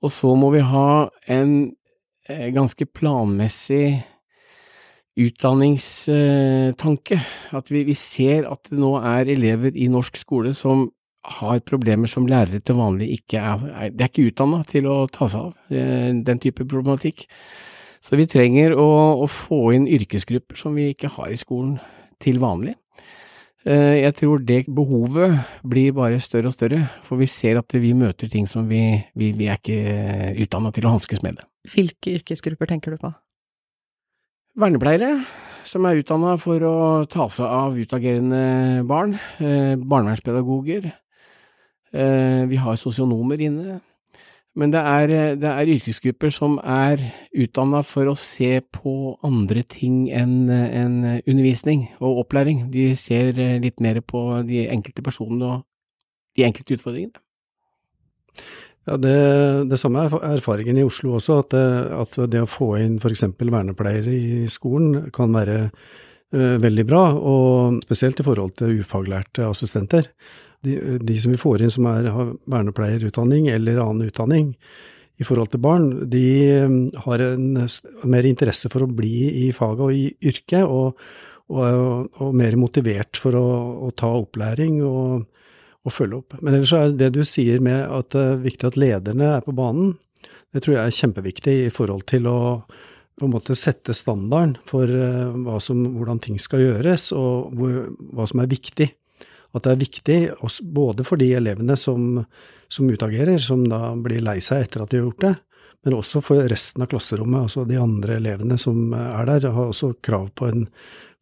Og 0.04 0.12
så 0.14 0.30
må 0.38 0.52
vi 0.54 0.62
ha 0.62 1.08
en 1.30 1.72
eh, 2.28 2.50
ganske 2.54 2.86
planmessig 2.86 4.04
utdanningstanke. 5.18 7.18
At 7.58 7.72
vi, 7.72 7.82
vi, 7.88 7.96
ser 7.98 8.46
at 8.50 8.70
det 8.70 8.78
nå 8.78 8.94
er 9.00 9.32
elever 9.34 9.74
i 9.74 9.88
norsk 9.90 10.20
skole 10.20 10.54
som 10.56 10.88
har 11.28 11.58
problemer 11.66 12.08
som 12.08 12.28
lærere 12.30 12.60
til 12.64 12.78
vanlig 12.78 13.10
ikke 13.18 13.40
er 13.42 13.90
De 13.90 14.04
er 14.04 14.08
ikke 14.08 14.28
utdanna 14.30 14.62
til 14.64 14.86
å 14.88 15.02
ta 15.12 15.26
seg 15.28 15.50
av 15.50 15.74
eh, 15.74 16.12
den 16.24 16.38
type 16.38 16.64
problematikk. 16.64 17.26
Så 18.00 18.16
vi 18.16 18.28
trenger 18.30 18.76
å, 18.78 18.88
å 19.24 19.26
få 19.26 19.72
inn 19.74 19.88
yrkesgrupper 19.90 20.56
som 20.60 20.78
vi 20.78 20.92
ikke 20.92 21.10
har 21.18 21.34
i 21.34 21.40
skolen 21.40 21.78
til 22.22 22.38
vanlig. 22.42 22.76
Eh, 23.68 23.98
jeg 24.00 24.14
tror 24.16 24.40
det 24.48 24.62
behovet 24.72 25.34
blir 25.68 25.92
bare 25.92 26.20
større 26.24 26.48
og 26.48 26.54
større, 26.54 26.86
for 27.04 27.20
vi 27.20 27.26
ser 27.28 27.58
at 27.60 27.74
vi 27.76 27.92
møter 27.92 28.30
ting 28.32 28.46
som 28.48 28.64
vi, 28.70 28.80
vi, 29.18 29.32
vi 29.36 29.48
er 29.50 29.58
ikke 29.60 30.38
utdanna 30.46 30.72
til 30.72 30.88
å 30.88 30.94
hanskes 30.94 31.20
med 31.24 31.36
det. 31.36 31.44
Hvilke 31.68 32.14
yrkesgrupper 32.16 32.70
tenker 32.70 32.94
du 32.94 33.02
på? 33.02 33.10
Vernepleiere, 34.58 35.10
som 35.68 35.84
er 35.84 36.00
utdanna 36.00 36.38
for 36.40 36.64
å 36.64 36.78
ta 37.12 37.28
seg 37.30 37.44
av 37.44 37.76
utagerende 37.76 38.86
barn. 38.88 39.18
Eh, 39.36 39.76
barnevernspedagoger. 39.76 40.88
Eh, 41.92 42.42
vi 42.48 42.56
har 42.64 42.80
sosionomer 42.80 43.44
inne. 43.44 43.82
Men 44.56 44.72
det 44.72 44.80
er, 44.80 45.10
eh, 45.12 45.36
det 45.38 45.50
er 45.50 45.70
yrkesgrupper 45.74 46.32
som 46.34 46.58
er 46.58 47.02
utdanna 47.36 47.82
for 47.86 48.10
å 48.10 48.16
se 48.18 48.60
på 48.74 49.18
andre 49.26 49.62
ting 49.62 50.08
enn 50.10 50.50
en 50.50 50.96
undervisning 51.20 51.88
og 52.00 52.24
opplæring. 52.24 52.70
De 52.72 52.90
ser 52.96 53.38
eh, 53.38 53.58
litt 53.62 53.80
mer 53.80 54.00
på 54.00 54.42
de 54.48 54.66
enkelte 54.68 55.04
personene 55.04 55.52
og 55.52 55.66
de 56.38 56.46
enkelte 56.48 56.78
utfordringene. 56.78 57.22
Ja, 58.88 58.96
det, 58.96 59.16
det 59.68 59.78
samme 59.80 60.06
er 60.06 60.14
erfaringen 60.32 60.78
i 60.80 60.86
Oslo 60.86 61.18
også, 61.18 61.42
at 61.42 61.52
det, 61.52 61.64
at 61.92 62.20
det 62.32 62.40
å 62.40 62.48
få 62.48 62.72
inn 62.80 62.96
f.eks. 62.96 63.26
vernepleiere 63.36 64.14
i 64.14 64.46
skolen 64.48 65.10
kan 65.12 65.34
være 65.34 65.58
uh, 65.68 66.56
veldig 66.62 66.86
bra, 66.88 67.02
og 67.12 67.82
spesielt 67.84 68.22
i 68.22 68.24
forhold 68.24 68.54
til 68.56 68.80
ufaglærte 68.80 69.44
assistenter 69.44 70.08
de, 70.66 70.98
de, 70.98 71.16
som 71.20 71.34
vi 71.34 71.40
får 71.40 71.62
inn 71.62 71.72
som 71.72 71.86
er, 71.90 72.10
har 72.12 72.32
vernepleierutdanning 72.50 73.48
eller 73.52 73.80
annen 73.82 74.08
utdanning 74.10 74.54
i 75.18 75.26
forhold 75.26 75.50
til 75.52 75.62
barn, 75.62 75.88
de 76.10 76.26
um, 76.62 76.76
har 77.06 77.22
en 77.24 77.64
mer 78.06 78.28
interesse 78.28 78.70
for 78.70 78.84
å 78.84 78.90
bli 78.90 79.46
i 79.46 79.48
faget 79.54 79.82
og 79.82 79.94
i 79.94 80.04
yrket, 80.30 80.62
og, 80.62 81.00
og, 81.50 82.20
og 82.22 82.36
mer 82.38 82.54
motivert 82.60 83.18
for 83.18 83.38
å, 83.38 83.48
å 83.88 83.90
ta 83.98 84.12
opplæring 84.14 84.78
og, 84.86 85.24
og, 85.82 85.94
følge 85.94 86.20
opp. 86.20 86.36
Men 86.38 86.60
ellers 86.60 86.74
er 86.76 86.94
det 87.00 87.10
du 87.16 87.24
sier 87.26 87.58
med 87.64 87.82
at 87.82 88.12
det 88.14 88.26
er 88.28 88.44
viktig 88.44 88.70
at 88.70 88.78
lederne 88.78 89.32
er 89.38 89.42
på 89.46 89.56
banen, 89.58 89.96
det 90.54 90.62
tror 90.64 90.78
jeg 90.78 90.84
er 90.86 91.00
kjempeviktig 91.00 91.56
i 91.66 91.72
forhold 91.74 92.06
til 92.08 92.30
å 92.30 92.38
på 93.18 93.26
en 93.26 93.32
måte 93.34 93.56
sette 93.58 93.90
standarden 93.98 94.54
for 94.68 94.86
uh, 94.86 95.56
som, 95.58 95.82
hvordan 95.96 96.22
ting 96.22 96.38
skal 96.38 96.62
gjøres, 96.62 97.10
og 97.10 97.50
hvor, 97.58 97.88
hva 98.14 98.28
som 98.30 98.44
er 98.44 98.52
viktig 98.54 98.92
at 99.58 99.66
det 99.66 99.74
er 99.74 99.82
viktig 99.82 100.18
både 100.74 101.04
for 101.06 101.20
de 101.20 101.32
elevene 101.38 101.76
som, 101.78 102.22
som 102.70 102.88
utagerer, 102.88 103.38
som 103.42 103.66
da 103.68 103.92
blir 103.98 104.24
lei 104.24 104.38
seg 104.44 104.64
etter 104.64 104.84
at 104.84 104.92
de 104.92 105.00
har 105.00 105.08
gjort 105.08 105.26
det, 105.26 105.34
men 105.86 105.98
også 105.98 106.22
for 106.24 106.48
resten 106.50 106.84
av 106.84 106.90
klasserommet. 106.90 107.46
Altså 107.46 107.64
de 107.68 107.78
andre 107.80 108.18
elevene 108.18 108.58
som 108.60 108.92
er 108.96 109.28
der, 109.28 109.50
har 109.54 109.70
også 109.70 109.94
krav 110.04 110.30
på 110.38 110.48
en 110.50 110.66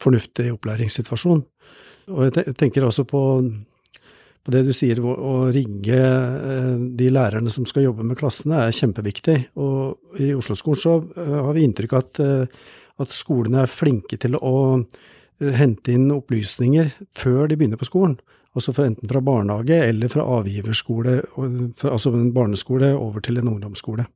fornuftig 0.02 0.50
opplæringssituasjon. 0.54 1.44
Og 2.14 2.28
jeg 2.28 2.54
tenker 2.58 2.86
også 2.86 3.04
på, 3.08 3.22
på 4.46 4.54
det 4.54 4.62
du 4.68 4.72
sier, 4.76 5.00
å, 5.02 5.34
rigge 5.54 5.98
eh, 5.98 6.72
de 6.98 7.10
lærerne 7.10 7.52
som 7.52 7.66
skal 7.68 7.88
jobbe 7.88 8.06
med 8.06 8.18
klassene, 8.20 8.66
er 8.66 8.76
kjempeviktig. 8.76 9.38
Og 9.58 10.22
i 10.22 10.32
Oslo-skolen 10.36 10.82
så 10.82 10.96
eh, 11.16 11.36
har 11.48 11.52
vi 11.56 11.66
inntrykk 11.66 11.96
av 11.96 12.04
at, 12.04 12.22
eh, 12.22 12.72
at 13.02 13.14
skolene 13.14 13.64
er 13.64 13.72
flinke 13.72 14.18
til 14.22 14.38
å 14.38 14.56
hente 15.40 15.92
inn 15.92 16.08
opplysninger 16.14 16.92
før 17.16 17.50
de 17.50 17.58
begynner 17.58 17.80
på 17.80 17.88
skolen. 17.88 18.16
Altså 18.56 18.72
enten 18.80 19.10
fra 19.10 19.20
barnehage 19.20 19.76
eller 19.90 20.08
fra 20.08 20.24
avgiverskole, 20.38 21.18
altså 21.84 22.12
en 22.14 22.30
barneskole 22.32 22.94
over 22.96 23.20
til 23.20 23.36
en 23.40 23.50
ungdomsskole. 23.52 24.06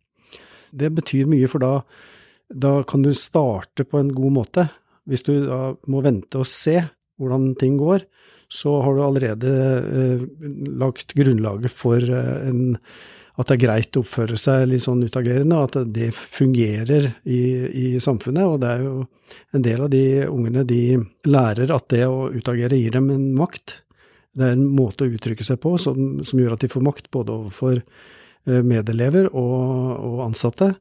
Det 0.73 0.89
betyr 0.97 1.29
mye, 1.29 1.49
for 1.51 1.61
da, 1.61 1.73
da 2.49 2.79
kan 2.89 3.05
du 3.05 3.13
starte 3.17 3.85
på 3.85 4.01
en 4.01 4.15
god 4.17 4.37
måte. 4.39 4.67
Hvis 5.05 5.27
du 5.27 5.35
da 5.45 5.75
må 5.93 6.01
vente 6.07 6.41
og 6.41 6.49
se 6.49 6.79
hvordan 7.21 7.53
ting 7.61 7.77
går, 7.81 8.07
så 8.51 8.81
har 8.83 8.97
du 8.97 9.03
allerede 9.05 9.51
eh, 9.79 10.23
lagt 10.81 11.15
grunnlaget 11.19 11.71
for 11.71 12.01
eh, 12.03 12.49
en, 12.49 12.79
at 13.41 13.49
det 13.49 13.57
er 13.57 13.63
greit 13.63 13.97
å 13.97 14.03
oppføre 14.05 14.37
seg 14.41 14.67
litt 14.69 14.85
sånn 14.85 15.03
utagerende, 15.07 15.59
at 15.65 15.79
det 15.95 16.11
fungerer 16.13 17.07
i, 17.25 17.41
i, 17.67 17.85
samfunnet. 18.03 18.45
Og 18.45 18.59
det 18.61 18.73
er 18.75 18.85
jo 18.85 18.95
en 19.57 19.65
del 19.65 19.85
av 19.87 19.93
de 19.93 20.05
ungene 20.27 20.65
de 20.69 20.83
lærer 21.31 21.73
at 21.73 21.89
det 21.93 22.05
å 22.09 22.29
utagere 22.35 22.79
gir 22.79 22.99
dem 22.99 23.09
en 23.15 23.31
makt. 23.39 23.81
Det 24.37 24.47
er 24.47 24.59
en 24.59 24.67
måte 24.77 25.07
å 25.07 25.13
uttrykke 25.15 25.47
seg 25.47 25.61
på 25.63 25.75
som, 25.81 26.21
som 26.27 26.41
gjør 26.41 26.57
at 26.57 26.67
de 26.67 26.71
får 26.71 26.85
makt 26.87 27.09
både 27.15 27.37
overfor 27.39 27.79
eh, 27.81 28.61
medelever 28.61 29.31
og, 29.33 29.63
og, 29.97 30.19
ansatte. 30.29 30.75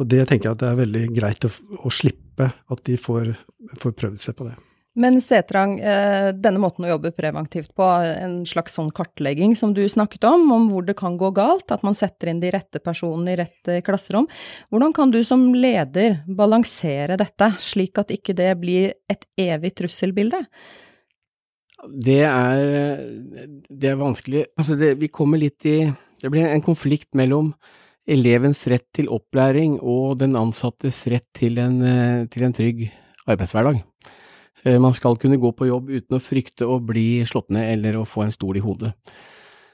Og 0.00 0.08
det 0.10 0.26
tenker 0.26 0.50
jeg 0.50 0.56
at 0.56 0.64
det 0.64 0.72
er 0.72 0.82
veldig 0.82 1.04
greit 1.14 1.46
å, 1.46 1.52
å 1.78 1.92
slippe 1.94 2.50
at 2.50 2.84
de 2.88 2.98
får, 3.00 3.32
får 3.78 3.96
prøvd 4.02 4.20
seg 4.24 4.36
på 4.36 4.48
det. 4.48 4.56
Men 5.00 5.16
Setrang, 5.24 5.78
eh, 5.80 6.30
denne 6.36 6.60
måten 6.60 6.84
å 6.84 6.90
jobbe 6.90 7.12
preventivt 7.16 7.72
på, 7.78 7.86
en 8.20 8.40
slags 8.48 8.74
sånn 8.76 8.90
kartlegging 8.92 9.54
som 9.56 9.72
du 9.76 9.82
snakket 9.88 10.26
om, 10.28 10.44
om 10.52 10.68
hvor 10.68 10.84
det 10.84 10.98
kan 10.98 11.16
gå 11.20 11.30
galt, 11.36 11.72
at 11.72 11.84
man 11.86 11.96
setter 11.96 12.32
inn 12.32 12.42
de 12.42 12.50
rette 12.52 12.82
personene 12.84 13.32
i 13.32 13.38
rett 13.40 13.70
eh, 13.70 13.80
klasserom. 13.86 14.28
Hvordan 14.68 14.92
kan 14.96 15.14
du 15.14 15.22
som 15.24 15.48
leder 15.56 16.20
balansere 16.28 17.16
dette, 17.20 17.52
slik 17.62 18.02
at 18.02 18.12
ikke 18.12 18.36
det 18.36 18.52
blir 18.60 18.92
et 19.08 19.24
evig 19.40 19.72
trusselbilde? 19.80 20.42
Det 21.88 22.20
er, 22.28 23.04
det 23.72 23.94
er 23.94 24.00
vanskelig. 24.00 24.44
Altså 24.60 24.76
det, 24.76 24.98
vi 25.00 25.08
kommer 25.08 25.40
litt 25.40 25.64
i 25.64 25.78
Det 26.20 26.28
blir 26.28 26.44
en 26.44 26.60
konflikt 26.60 27.14
mellom 27.16 27.54
elevens 28.10 28.66
rett 28.68 28.84
til 28.92 29.08
opplæring 29.08 29.78
og 29.80 30.18
den 30.20 30.36
ansattes 30.36 31.06
rett 31.08 31.24
til 31.32 31.56
en, 31.62 31.80
eh, 31.80 32.26
til 32.28 32.44
en 32.44 32.52
trygg 32.52 32.90
arbeidshverdag. 33.24 33.80
Eh, 34.64 34.78
man 34.80 34.92
skal 34.92 35.16
kunne 35.16 35.40
gå 35.40 35.52
på 35.56 35.68
jobb 35.68 35.90
uten 35.90 36.18
å 36.18 36.22
frykte 36.22 36.68
å 36.68 36.78
bli 36.84 37.22
slått 37.28 37.50
ned 37.54 37.72
eller 37.78 38.00
å 38.00 38.08
få 38.08 38.26
en 38.26 38.34
stol 38.34 38.58
i 38.60 38.64
hodet. 38.64 38.92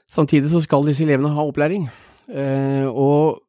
Samtidig 0.07 0.51
så 0.51 0.61
skal 0.63 0.87
disse 0.87 1.03
elevene 1.03 1.33
ha 1.35 1.43
opplæring, 1.43 1.89
eh, 2.31 2.87
og 2.87 3.41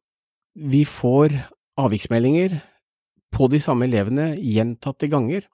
vi 0.55 0.83
får 0.83 1.31
avviksmeldinger 1.79 2.59
på 3.31 3.47
de 3.47 3.59
samme 3.63 3.87
elevene 3.87 4.33
gjentatte 4.35 5.07
ganger. 5.07 5.47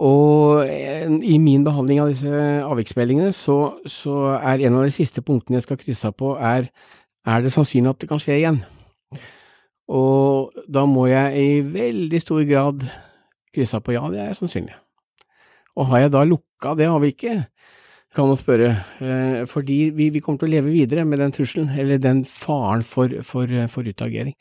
Og 0.00 0.64
i 0.64 1.36
min 1.36 1.64
behandling 1.66 2.00
av 2.00 2.08
disse 2.08 2.30
avviksmeldingene, 2.64 3.34
så, 3.36 3.76
så, 3.84 4.38
er 4.40 4.62
en 4.64 4.78
av 4.78 4.86
de 4.86 4.94
siste 4.94 5.20
punktene 5.20 5.58
jeg 5.58 5.66
skal 5.66 5.76
krysse 5.76 6.08
av 6.08 6.16
på, 6.16 6.30
er 6.40 6.70
er 7.26 7.42
det 7.44 7.52
sannsynlig 7.52 7.90
at 7.90 8.00
det 8.00 8.08
kan 8.08 8.20
skje 8.22 8.38
igjen. 8.38 8.62
Og 9.90 10.54
da 10.70 10.86
må 10.88 11.04
jeg 11.10 11.42
i 11.42 11.60
veldig 11.60 12.20
stor 12.22 12.46
grad 12.48 12.86
kryssa 13.54 13.80
på 13.82 13.94
ja, 13.96 14.04
det 14.12 14.22
er 14.22 14.36
sannsynlig. 14.38 14.76
Og 15.78 15.90
har 15.90 16.04
jeg 16.04 16.12
da 16.14 16.24
lukka, 16.26 16.74
det 16.78 16.88
har 16.90 17.00
vi 17.02 17.12
ikke, 17.14 17.36
kan 18.16 18.26
man 18.26 18.38
spørre, 18.38 18.72
eh, 19.06 19.40
fordi 19.46 19.78
vi, 19.94 20.10
vi, 20.10 20.22
kommer 20.22 20.42
til 20.42 20.50
å 20.50 20.54
leve 20.56 20.74
videre 20.74 21.06
med 21.06 21.22
den 21.22 21.34
trusselen, 21.34 21.70
eller 21.78 22.00
den 22.02 22.24
faren 22.26 22.82
for, 22.86 23.12
for, 23.26 23.50
for 23.70 23.86
utagering. 23.86 24.34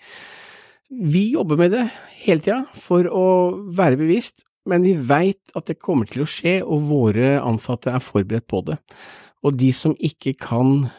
Vi 0.90 1.28
jobber 1.36 1.60
med 1.60 1.76
det 1.76 1.86
hele 2.24 2.42
tida 2.42 2.64
for 2.74 3.06
å 3.06 3.26
være 3.78 4.00
bevisst, 4.00 4.42
men 4.70 4.84
vi 4.86 4.96
veit 4.98 5.54
at 5.58 5.70
det 5.70 5.78
kommer 5.82 6.10
til 6.10 6.26
å 6.26 6.30
skje, 6.30 6.60
og 6.66 6.90
våre 6.90 7.38
ansatte 7.42 7.94
er 7.94 8.04
forberedt 8.04 8.50
på 8.50 8.64
det. 8.66 8.80
Og 9.46 9.56
de 9.58 9.70
som 9.74 9.94
ikke 9.96 10.34
kan 10.42 10.90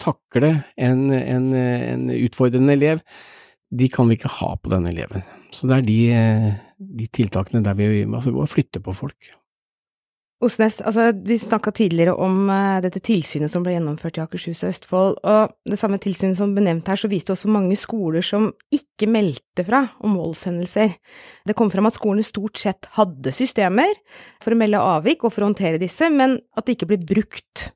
takle 0.00 0.54
en, 0.80 1.10
en, 1.12 1.50
en 1.54 2.06
utfordrende 2.14 2.74
elev, 2.78 3.02
de 3.72 3.88
kan 3.92 4.08
vi 4.08 4.18
ikke 4.18 4.30
ha 4.38 4.54
på 4.60 4.70
denne 4.72 4.92
eleven. 4.92 5.24
Så 5.52 5.68
det 5.68 5.78
er 5.78 5.86
de, 5.86 6.00
de 6.82 7.06
tiltakene 7.08 7.62
der 7.64 7.78
vi 7.78 8.02
altså, 8.04 8.34
må 8.34 8.46
flytte 8.50 8.82
på 8.82 8.94
folk. 8.96 9.32
Osnes, 10.42 10.80
altså 10.82 11.12
vi 11.22 11.36
snakka 11.38 11.70
tidligere 11.70 12.16
om 12.18 12.48
uh, 12.50 12.80
dette 12.82 12.98
tilsynet 13.04 13.50
som 13.50 13.62
ble 13.62 13.76
gjennomført 13.76 14.16
i 14.18 14.22
Akershus 14.24 14.64
og 14.64 14.72
Østfold, 14.72 15.12
og 15.22 15.52
det 15.70 15.78
samme 15.78 16.00
tilsynet 16.02 16.34
som 16.38 16.54
ble 16.56 16.64
her, 16.66 16.98
så 16.98 17.10
viste 17.10 17.34
også 17.34 17.50
mange 17.52 17.78
skoler 17.78 18.26
som 18.26 18.48
ikke 18.74 19.06
meldte 19.06 19.62
fra 19.68 19.84
om 20.02 20.16
voldshendelser. 20.18 20.96
Det 21.46 21.56
kom 21.58 21.70
fram 21.70 21.86
at 21.86 21.98
skolene 21.98 22.26
stort 22.26 22.58
sett 22.58 22.90
hadde 22.98 23.34
systemer 23.34 23.94
for 24.42 24.54
å 24.54 24.58
melde 24.58 24.82
avvik 24.82 25.22
og 25.22 25.30
for 25.30 25.44
å 25.44 25.52
håndtere 25.52 25.78
disse, 25.82 26.10
men 26.10 26.40
at 26.58 26.66
det 26.66 26.74
ikke 26.74 26.90
ble 26.90 27.02
brukt 27.06 27.68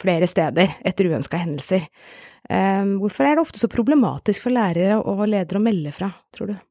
flere 0.00 0.28
steder 0.28 0.78
etter 0.80 1.12
uønska 1.12 1.44
hendelser. 1.44 1.84
Uh, 2.48 2.96
hvorfor 3.02 3.28
er 3.28 3.36
det 3.36 3.44
ofte 3.44 3.60
så 3.60 3.68
problematisk 3.72 4.48
for 4.48 4.56
lærere 4.56 4.96
og 4.96 5.26
ledere 5.28 5.60
å 5.60 5.66
melde 5.68 5.92
fra, 5.92 6.08
tror 6.32 6.54
du? 6.54 6.62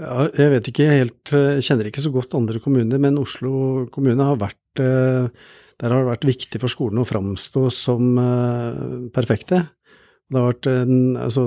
Ja, 0.00 0.26
jeg 0.32 0.52
vet 0.54 0.68
ikke 0.70 0.88
helt, 0.88 1.32
jeg 1.34 1.64
kjenner 1.66 1.90
ikke 1.90 2.04
så 2.04 2.12
godt 2.14 2.36
andre 2.38 2.60
kommuner, 2.62 3.00
men 3.02 3.20
Oslo 3.20 3.86
kommune 3.92 4.24
har 4.24 4.38
vært 4.40 4.80
eh, 4.80 5.28
Der 5.80 5.92
har 5.92 6.02
det 6.02 6.12
vært 6.14 6.28
viktig 6.28 6.60
for 6.62 6.72
skolene 6.72 7.04
å 7.04 7.08
framstå 7.08 7.66
som 7.74 8.16
eh, 8.20 8.80
perfekte. 9.12 9.62
Det 10.30 10.38
har 10.38 10.52
vært 10.52 10.68
en, 10.70 10.98
altså, 11.18 11.44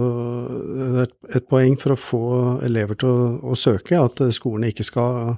et 1.31 1.45
poeng 1.49 1.77
for 1.79 1.95
å 1.95 1.99
få 1.99 2.25
elever 2.67 2.99
til 2.99 3.09
å, 3.09 3.29
å 3.53 3.57
søke, 3.57 3.95
at 3.95 4.19
skolene 4.35 4.73
ikke 4.73 4.85
skal 4.85 5.37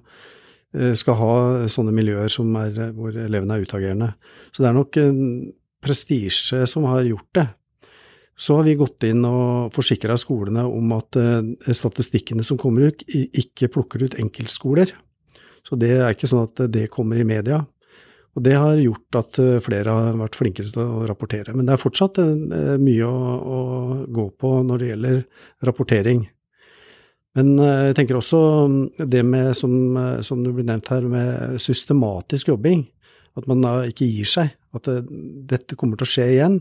Eh, 0.75 0.93
skal 0.98 1.15
ha 1.19 1.34
sånne 1.72 1.93
miljøer 1.95 2.27
er, 2.27 2.79
hvor 2.95 3.15
elevene 3.15 3.57
er 3.57 3.63
utagerende. 3.63 4.10
Så 4.51 4.63
det 4.63 4.69
er 4.69 4.75
nok 4.75 5.00
prestisje 5.86 6.65
som 6.67 6.88
har 6.89 7.05
gjort 7.07 7.29
det. 7.38 7.48
Så 8.38 8.58
har 8.58 8.65
vi 8.68 8.75
gått 8.75 9.06
inn 9.08 9.24
og 9.27 9.72
forsikra 9.75 10.18
skolene 10.20 10.65
om 10.68 10.92
at 10.98 11.15
eh, 11.20 11.72
statistikkene 11.72 12.44
som 12.44 12.60
kommer 12.60 12.92
ut, 12.92 13.06
ikke 13.08 13.72
plukker 13.72 14.04
ut 14.04 14.18
enkeltskoler. 14.20 14.92
Så 15.65 15.80
det 15.80 15.94
er 15.96 16.12
ikke 16.12 16.30
sånn 16.30 16.50
at 16.50 16.65
det 16.74 16.89
kommer 16.94 17.18
i 17.18 17.27
media. 17.27 17.63
Og 18.36 18.44
det 18.44 18.58
har 18.60 18.75
gjort 18.82 19.22
at 19.22 19.39
eh, 19.39 19.58
flere 19.63 19.96
har 19.96 20.20
vært 20.20 20.39
flinkere 20.42 20.74
til 20.74 20.84
å 20.84 21.06
rapportere. 21.08 21.56
Men 21.56 21.68
det 21.68 21.77
er 21.77 21.84
fortsatt 21.86 22.20
mye 22.20 23.10
å, 23.10 23.60
gå 24.06 24.30
på 24.36 24.56
når 24.68 24.82
det 24.82 24.92
gjelder 24.92 25.22
rapportering. 25.72 26.25
Men 27.36 27.56
eh, 27.60 27.89
jeg 27.89 27.98
tenker 28.00 28.20
også 28.20 28.42
mm, 28.72 28.84
det 29.12 29.24
med, 29.27 29.51
som, 29.60 29.74
eh, 30.00 30.20
som 30.25 30.44
det 30.44 30.54
blir 30.56 30.68
nevnt 30.68 30.92
her, 30.92 31.08
med 31.12 31.60
systematisk 31.62 32.54
jobbing. 32.54 32.86
At 33.36 33.48
man 33.51 33.63
da 33.65 33.82
ikke 33.89 34.08
gir 34.08 34.30
seg. 34.30 34.54
At 34.75 34.89
eh, 34.91 35.05
dette 35.51 35.77
kommer 35.79 36.00
til 36.00 36.08
å 36.08 36.12
skje 36.13 36.27
igjen. 36.36 36.60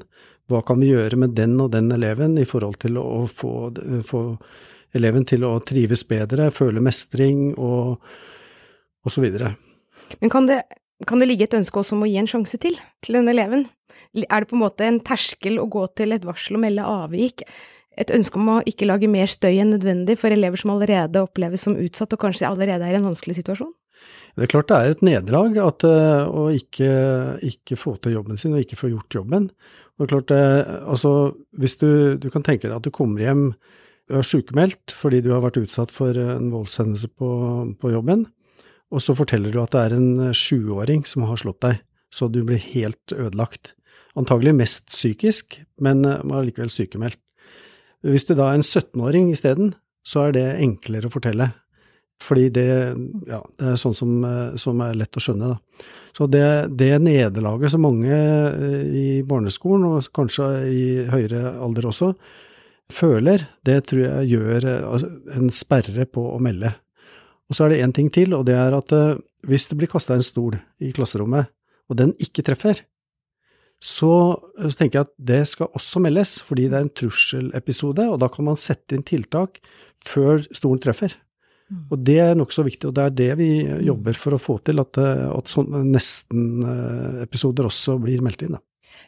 Hva 0.50 0.60
kan 0.66 0.80
vi 0.82 0.92
gjøre 0.92 1.18
med 1.20 1.36
den 1.38 1.56
og 1.62 1.72
den 1.74 1.90
eleven 1.94 2.38
i 2.40 2.46
forhold 2.48 2.78
til 2.84 2.98
å 3.00 3.24
få, 3.30 3.72
få 4.04 4.22
eleven 4.94 5.26
til 5.28 5.46
å 5.48 5.56
trives 5.64 6.04
bedre, 6.08 6.50
føle 6.54 6.82
mestring 6.84 7.52
og 7.56 8.02
så 9.08 9.24
videre. 9.24 9.54
Men 10.20 10.32
kan 10.32 10.48
det, 10.48 10.60
kan 11.08 11.20
det 11.20 11.30
ligge 11.30 11.48
et 11.48 11.56
ønske 11.56 11.80
også 11.80 11.96
om 11.96 12.04
å 12.04 12.10
gi 12.10 12.18
en 12.20 12.28
sjanse 12.30 12.60
til, 12.60 12.76
til 13.04 13.18
denne 13.18 13.32
eleven? 13.32 13.64
Er 14.14 14.44
det 14.44 14.50
på 14.50 14.58
en 14.58 14.62
måte 14.62 14.86
en 14.86 15.00
terskel 15.02 15.56
å 15.58 15.68
gå 15.70 15.86
til 15.96 16.14
et 16.14 16.26
varsel 16.28 16.58
og 16.58 16.64
melde 16.66 16.84
avvik? 16.86 17.46
et 18.00 18.10
ønske 18.14 18.40
om 18.40 18.50
å 18.56 18.60
ikke 18.66 18.88
lage 18.88 19.10
mer 19.10 19.30
støy 19.30 19.60
enn 19.62 19.74
nødvendig 19.74 20.16
for 20.20 20.34
elever 20.34 20.60
som 20.60 20.74
allerede 20.74 21.22
oppleves 21.22 21.64
som 21.66 21.76
utsatt 21.78 22.14
og 22.16 22.24
kanskje 22.26 22.48
allerede 22.48 22.86
er 22.86 22.96
i 22.96 22.98
en 22.98 23.06
vanskelig 23.06 23.38
situasjon? 23.38 23.72
Det 24.34 24.46
er 24.46 24.50
klart 24.50 24.70
det 24.70 24.76
er 24.76 24.92
et 24.92 25.04
nederlag 25.06 25.58
uh, 25.86 26.26
å 26.26 26.48
ikke, 26.54 26.90
ikke, 27.46 27.78
få 27.78 27.94
til 28.02 28.16
jobben 28.16 28.38
sin 28.40 28.56
og 28.56 28.64
ikke 28.64 28.78
få 28.80 28.90
gjort 28.90 29.18
jobben. 29.20 29.48
Det 29.94 30.06
er 30.06 30.10
klart 30.10 30.30
det, 30.32 30.42
altså, 30.90 31.12
hvis 31.54 31.78
du, 31.78 31.90
du, 32.18 32.28
kan 32.34 32.42
tenke 32.46 32.66
deg 32.66 32.76
at 32.80 32.86
du 32.86 32.90
kommer 32.94 33.22
hjem 33.22 33.44
og 34.10 34.18
er 34.20 34.26
sykemeldt 34.26 34.92
fordi 34.92 35.22
du 35.24 35.30
har 35.32 35.44
vært 35.44 35.60
utsatt 35.62 35.94
for 35.94 36.18
en 36.18 36.50
voldshendelse 36.52 37.12
på, 37.14 37.30
på 37.78 37.94
jobben, 37.94 38.26
og 38.92 39.00
så 39.00 39.14
forteller 39.16 39.54
du 39.54 39.62
at 39.62 39.72
det 39.72 39.84
er 39.86 39.96
en 39.96 40.34
sjuåring 40.36 41.06
som 41.08 41.24
har 41.30 41.40
slått 41.40 41.62
deg, 41.64 41.80
så 42.14 42.28
du 42.28 42.42
blir 42.46 42.60
helt 42.74 43.14
ødelagt. 43.14 43.72
Antagelig 44.18 44.54
mest 44.58 44.90
psykisk, 44.90 45.60
men 45.82 46.02
uh, 46.06 46.20
allikevel 46.26 46.74
sykemeldt. 46.74 47.20
Hvis 48.04 48.26
du 48.28 48.34
da 48.36 48.50
er 48.50 48.58
en 48.58 48.66
17-åring 48.66 49.30
isteden, 49.32 49.72
så 50.04 50.26
er 50.26 50.34
det 50.36 50.48
enklere 50.60 51.08
å 51.08 51.14
fortelle. 51.14 51.54
Fordi 52.22 52.46
det, 52.54 52.68
ja, 53.28 53.40
det 53.58 53.72
er 53.72 53.80
sånn 53.80 53.96
som, 53.96 54.12
som, 54.60 54.80
er 54.84 54.94
lett 54.96 55.18
å 55.18 55.22
skjønne. 55.22 55.50
Da. 55.50 55.88
Så 56.14 56.28
det, 56.30 56.46
det 56.78 56.92
nederlaget 57.02 57.74
som 57.74 57.82
mange 57.84 58.14
eh, 58.14 58.84
i 58.86 59.06
barneskolen, 59.26 59.88
og 59.90 60.08
kanskje 60.14 60.48
i 60.70 60.86
høyere 61.10 61.56
alder 61.58 61.90
også, 61.90 62.12
føler, 62.92 63.46
det 63.66 63.80
tror 63.88 64.04
jeg 64.04 64.32
gjør 64.36 64.68
altså, 64.92 65.10
en 65.34 65.50
sperre 65.52 66.06
på 66.06 66.24
å 66.30 66.40
melde. 66.42 66.74
Og 67.50 67.56
så 67.56 67.66
er 67.66 67.74
det 67.74 67.82
én 67.84 67.94
ting 67.96 68.10
til, 68.12 68.34
og 68.36 68.46
det 68.48 68.56
er 68.56 68.76
at 68.76 68.94
eh, 68.94 69.20
hvis 69.48 69.68
det 69.70 69.78
blir 69.80 69.90
kasta 69.90 70.16
en 70.16 70.24
stol 70.24 70.56
i 70.80 70.92
klasserommet, 70.96 71.50
og 71.90 71.98
den 72.00 72.14
ikke 72.22 72.44
treffer, 72.46 72.84
så, 73.84 74.38
så, 74.56 74.72
tenker 74.78 75.00
jeg 75.00 75.08
at 75.08 75.14
det 75.30 75.42
skal 75.50 75.74
også 75.76 76.00
meldes, 76.00 76.38
fordi 76.46 76.70
det 76.70 76.78
er 76.78 76.86
en 76.86 76.94
trusselepisode, 77.00 78.06
og 78.08 78.20
da 78.22 78.30
kan 78.32 78.46
man 78.46 78.56
sette 78.60 78.96
inn 78.96 79.04
tiltak 79.04 79.60
før 80.04 80.40
stolen 80.54 80.80
treffer. 80.80 81.18
Mm. 81.70 81.86
Og 81.88 82.04
det 82.04 82.18
er 82.20 82.36
nokså 82.36 82.64
viktig, 82.66 82.90
og 82.90 82.94
det 82.96 83.04
er 83.04 83.16
det 83.18 83.32
vi 83.40 83.50
jobber 83.86 84.18
for 84.20 84.36
å 84.36 84.42
få 84.42 84.58
til, 84.66 84.82
at, 84.82 85.00
at 85.00 85.50
sånne 85.50 85.80
nesten-episoder 85.94 87.70
også 87.70 87.96
blir 88.02 88.24
meldt 88.24 88.44
inn. 88.44 88.58
Da. 88.58 88.62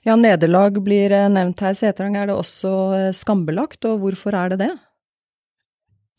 Ja, 0.06 0.14
nederlag 0.18 0.78
blir 0.86 1.12
eh, 1.14 1.28
nevnt 1.32 1.62
her. 1.64 1.75
Seterang, 1.75 2.16
er 2.18 2.30
det 2.30 2.36
også 2.38 2.72
eh, 2.94 3.08
skambelagt, 3.16 3.84
og 3.88 4.04
hvorfor 4.04 4.36
er 4.38 4.54
det 4.54 4.60
det? 4.62 4.72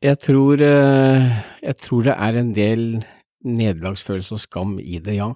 Jeg 0.04 0.20
tror, 0.22 0.62
eh, 0.62 1.38
jeg 1.64 1.80
tror 1.82 2.04
det 2.06 2.18
er 2.28 2.40
en 2.42 2.52
del 2.54 2.84
nederlagsfølelse 3.48 4.36
og 4.36 4.44
skam 4.44 4.76
i 4.84 5.00
det, 5.04 5.18
ja. 5.22 5.32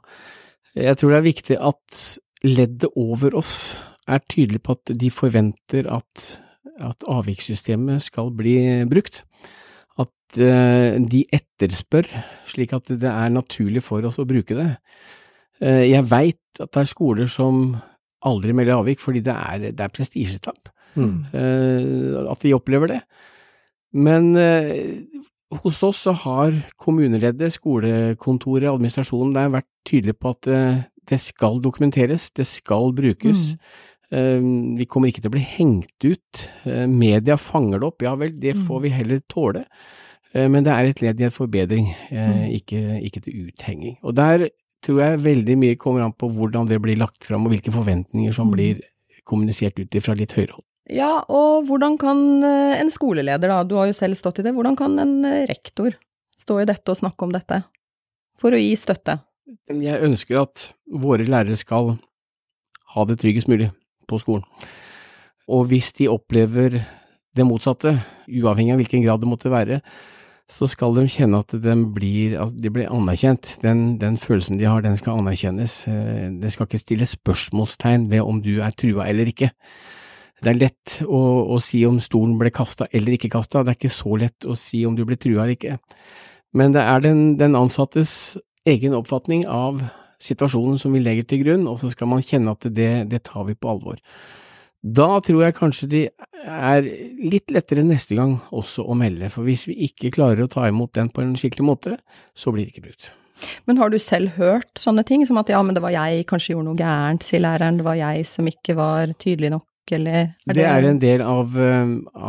Jeg 0.75 0.99
tror 0.99 1.13
det 1.13 1.17
er 1.21 1.29
viktig 1.29 1.57
at 1.59 2.01
leddet 2.43 2.91
over 2.97 3.37
oss 3.39 3.55
er 4.09 4.21
tydelig 4.29 4.61
på 4.65 4.75
at 4.75 4.93
de 4.99 5.09
forventer 5.13 5.87
at, 5.91 6.27
at 6.81 7.07
avvikssystemet 7.07 8.03
skal 8.03 8.31
bli 8.35 8.55
brukt. 8.89 9.23
At 10.31 11.07
de 11.11 11.25
etterspør, 11.35 12.07
slik 12.47 12.71
at 12.77 12.87
det 12.87 13.09
er 13.09 13.33
naturlig 13.33 13.83
for 13.83 14.05
oss 14.07 14.19
å 14.21 14.27
bruke 14.27 14.55
det. 14.55 14.69
Jeg 15.59 16.05
veit 16.07 16.61
at 16.61 16.71
det 16.71 16.83
er 16.85 16.89
skoler 16.89 17.27
som 17.29 17.75
aldri 18.25 18.53
melder 18.55 18.79
avvik, 18.79 19.01
fordi 19.03 19.19
det 19.25 19.33
er, 19.35 19.65
det 19.75 19.83
er 19.83 19.91
prestisjetap. 19.91 20.71
Mm. 20.95 21.25
Uh, 21.33 22.31
at 22.31 22.41
vi 22.43 22.53
opplever 22.55 22.93
det. 22.93 23.01
Men 23.91 24.31
hos 25.51 25.81
oss 25.83 26.05
så 26.05 26.13
har 26.15 26.55
kommuneleddet, 26.79 27.51
skolekontoret, 27.57 28.69
administrasjonen 28.71 29.35
der 29.35 29.51
vært 29.51 29.67
tydelige 29.87 30.19
på 30.21 30.31
at 30.31 30.47
det 31.11 31.19
skal 31.19 31.59
dokumenteres, 31.63 32.29
det 32.31 32.47
skal 32.47 32.93
brukes. 32.95 33.55
Mm. 34.11 34.77
vi 34.77 34.87
kommer 34.91 35.07
ikke 35.07 35.21
til 35.23 35.31
å 35.31 35.35
bli 35.35 35.43
hengt 35.43 36.03
ut. 36.03 36.45
media 36.87 37.37
fanger 37.39 37.79
det 37.79 37.87
opp, 37.87 38.01
ja 38.03 38.15
vel, 38.15 38.33
det 38.39 38.55
får 38.57 38.79
mm. 38.79 38.83
vi 38.83 38.93
heller 38.95 39.21
tåle. 39.31 39.65
Men 40.33 40.63
det 40.63 40.71
er 40.71 40.87
et 40.87 41.01
ledd 41.03 41.19
i 41.19 41.25
en 41.27 41.33
forbedring, 41.33 41.89
mm. 42.07 42.43
ikke, 42.55 42.79
ikke 43.03 43.23
til 43.25 43.47
uthenging. 43.49 43.97
Og 43.99 44.15
der 44.15 44.45
tror 44.85 45.01
jeg 45.03 45.23
veldig 45.25 45.57
mye 45.59 45.79
kommer 45.79 46.05
an 46.05 46.13
på 46.15 46.29
hvordan 46.31 46.69
det 46.69 46.79
blir 46.81 46.99
lagt 46.99 47.25
fram, 47.27 47.45
og 47.45 47.51
hvilke 47.53 47.73
forventninger 47.73 48.31
som 48.35 48.47
mm. 48.47 48.53
blir 48.55 48.79
kommunisert 49.27 49.79
ut 49.81 49.97
fra 50.01 50.15
litt 50.17 50.35
høyere 50.37 50.55
hold. 50.55 50.67
Ja, 50.91 51.11
og 51.31 51.67
hvordan 51.69 51.97
kan 52.01 52.21
eh, 52.43 52.79
en 52.81 52.89
skoleleder, 52.91 53.51
da, 53.51 53.61
du 53.63 53.77
har 53.79 53.87
jo 53.87 53.95
selv 53.95 54.17
stått 54.19 54.41
i 54.41 54.45
det, 54.47 54.55
hvordan 54.55 54.75
kan 54.79 54.97
en 54.99 55.13
eh, 55.27 55.45
rektor 55.49 55.93
stå 56.39 56.61
i 56.63 56.67
dette 56.67 56.91
og 56.91 56.99
snakke 56.99 57.27
om 57.27 57.35
dette, 57.35 57.61
for 58.39 58.55
å 58.55 58.59
gi 58.59 58.73
støtte? 58.79 59.19
Jeg 59.71 60.03
ønsker 60.03 60.41
at 60.41 60.71
våre 60.91 61.27
lærere 61.27 61.59
skal 61.59 61.93
ha 62.95 63.05
det 63.07 63.19
tryggest 63.21 63.51
mulig 63.51 63.69
på 64.09 64.19
skolen. 64.19 64.43
Og 65.51 65.67
hvis 65.69 65.91
de 65.97 66.09
opplever 66.11 66.81
det 67.35 67.45
motsatte, 67.47 67.93
uavhengig 68.27 68.73
av 68.73 68.81
hvilken 68.81 69.05
grad 69.05 69.21
det 69.21 69.29
måtte 69.29 69.51
være, 69.53 69.79
så 70.51 70.67
skal 70.67 70.97
de 70.97 71.05
kjenne 71.07 71.39
at 71.39 71.53
blir, 71.95 72.35
at 72.43 72.51
de 72.59 72.71
blir 72.73 72.91
anerkjent. 72.91 73.57
Den, 73.63 73.97
den, 74.01 74.17
følelsen 74.19 74.59
de 74.59 74.67
har, 74.67 74.83
den 74.83 74.97
skal 74.99 75.21
anerkjennes. 75.21 75.87
Eh, 75.87 76.27
det 76.41 76.51
skal 76.51 76.67
ikke 76.67 76.81
stilles 76.81 77.15
spørsmålstegn 77.15 78.09
ved 78.11 78.25
om 78.25 78.41
du 78.43 78.59
er 78.59 78.75
trua 78.75 79.07
eller 79.07 79.31
ikke. 79.31 79.51
Det 80.41 80.51
er 80.51 80.59
lett 80.59 80.97
å, 81.05 81.21
å 81.53 81.59
si 81.61 81.83
om 81.85 82.01
stolen 82.01 82.35
ble 82.39 82.51
kasta 82.51 82.89
eller 82.91 83.15
ikke 83.15 83.31
kasta, 83.31 83.61
det 83.61 83.75
er 83.75 83.79
ikke 83.79 83.93
så 83.93 84.17
lett 84.17 84.47
å 84.49 84.57
si 84.57 84.81
om 84.89 84.97
du 84.97 85.05
ble 85.05 85.15
trua 85.21 85.45
eller 85.45 85.55
ikke. 85.55 85.77
Men 86.57 86.73
det 86.75 86.83
er 86.83 87.03
den, 87.05 87.21
den 87.39 87.55
ansattes 87.55 88.35
egen 88.67 88.97
oppfatning 88.97 89.45
av 89.47 89.83
situasjonen 90.21 90.81
som 90.81 90.93
vi 90.93 91.01
legger 91.01 91.29
til 91.29 91.45
grunn, 91.45 91.67
og 91.69 91.79
så 91.81 91.89
skal 91.93 92.09
man 92.11 92.25
kjenne 92.25 92.57
at 92.57 92.67
det, 92.73 92.91
det 93.09 93.23
tar 93.29 93.45
vi 93.47 93.55
på 93.55 93.71
alvor. 93.71 94.01
Da 94.81 95.19
tror 95.21 95.43
jeg 95.45 95.57
kanskje 95.57 95.87
de 95.89 96.01
er 96.41 96.85
litt 97.21 97.51
lettere 97.53 97.83
neste 97.85 98.17
gang 98.17 98.39
også 98.49 98.85
å 98.89 98.97
melde, 98.97 99.29
for 99.29 99.45
hvis 99.45 99.67
vi 99.69 99.77
ikke 99.87 100.13
klarer 100.15 100.45
å 100.45 100.51
ta 100.51 100.65
imot 100.69 100.95
den 100.97 101.11
på 101.13 101.21
en 101.21 101.35
skikkelig 101.37 101.67
måte, 101.67 101.97
så 102.33 102.53
blir 102.53 102.65
det 102.65 102.73
ikke 102.73 102.87
brukt. 102.89 103.11
Men 103.69 103.77
har 103.81 103.93
du 103.93 103.97
selv 104.01 104.37
hørt 104.37 104.81
sånne 104.81 105.05
ting, 105.05 105.25
som 105.25 105.39
at 105.41 105.49
ja, 105.53 105.61
men 105.65 105.77
det 105.77 105.83
var 105.85 105.93
jeg 105.93 106.25
kanskje 106.29 106.55
gjorde 106.55 106.71
noe 106.71 106.81
gærent, 106.81 107.25
sier 107.25 107.43
læreren, 107.45 107.77
det 107.77 107.85
var 107.85 107.99
jeg 107.99 108.25
som 108.29 108.49
ikke 108.49 108.77
var 108.77 109.13
tydelig 109.21 109.53
nok, 109.53 109.67
eller 109.97 110.17
er 110.17 110.27
det 110.49 110.57
Det 110.57 110.65
er 110.65 110.89
en 110.89 111.01
del 111.01 111.23
av, 111.25 111.55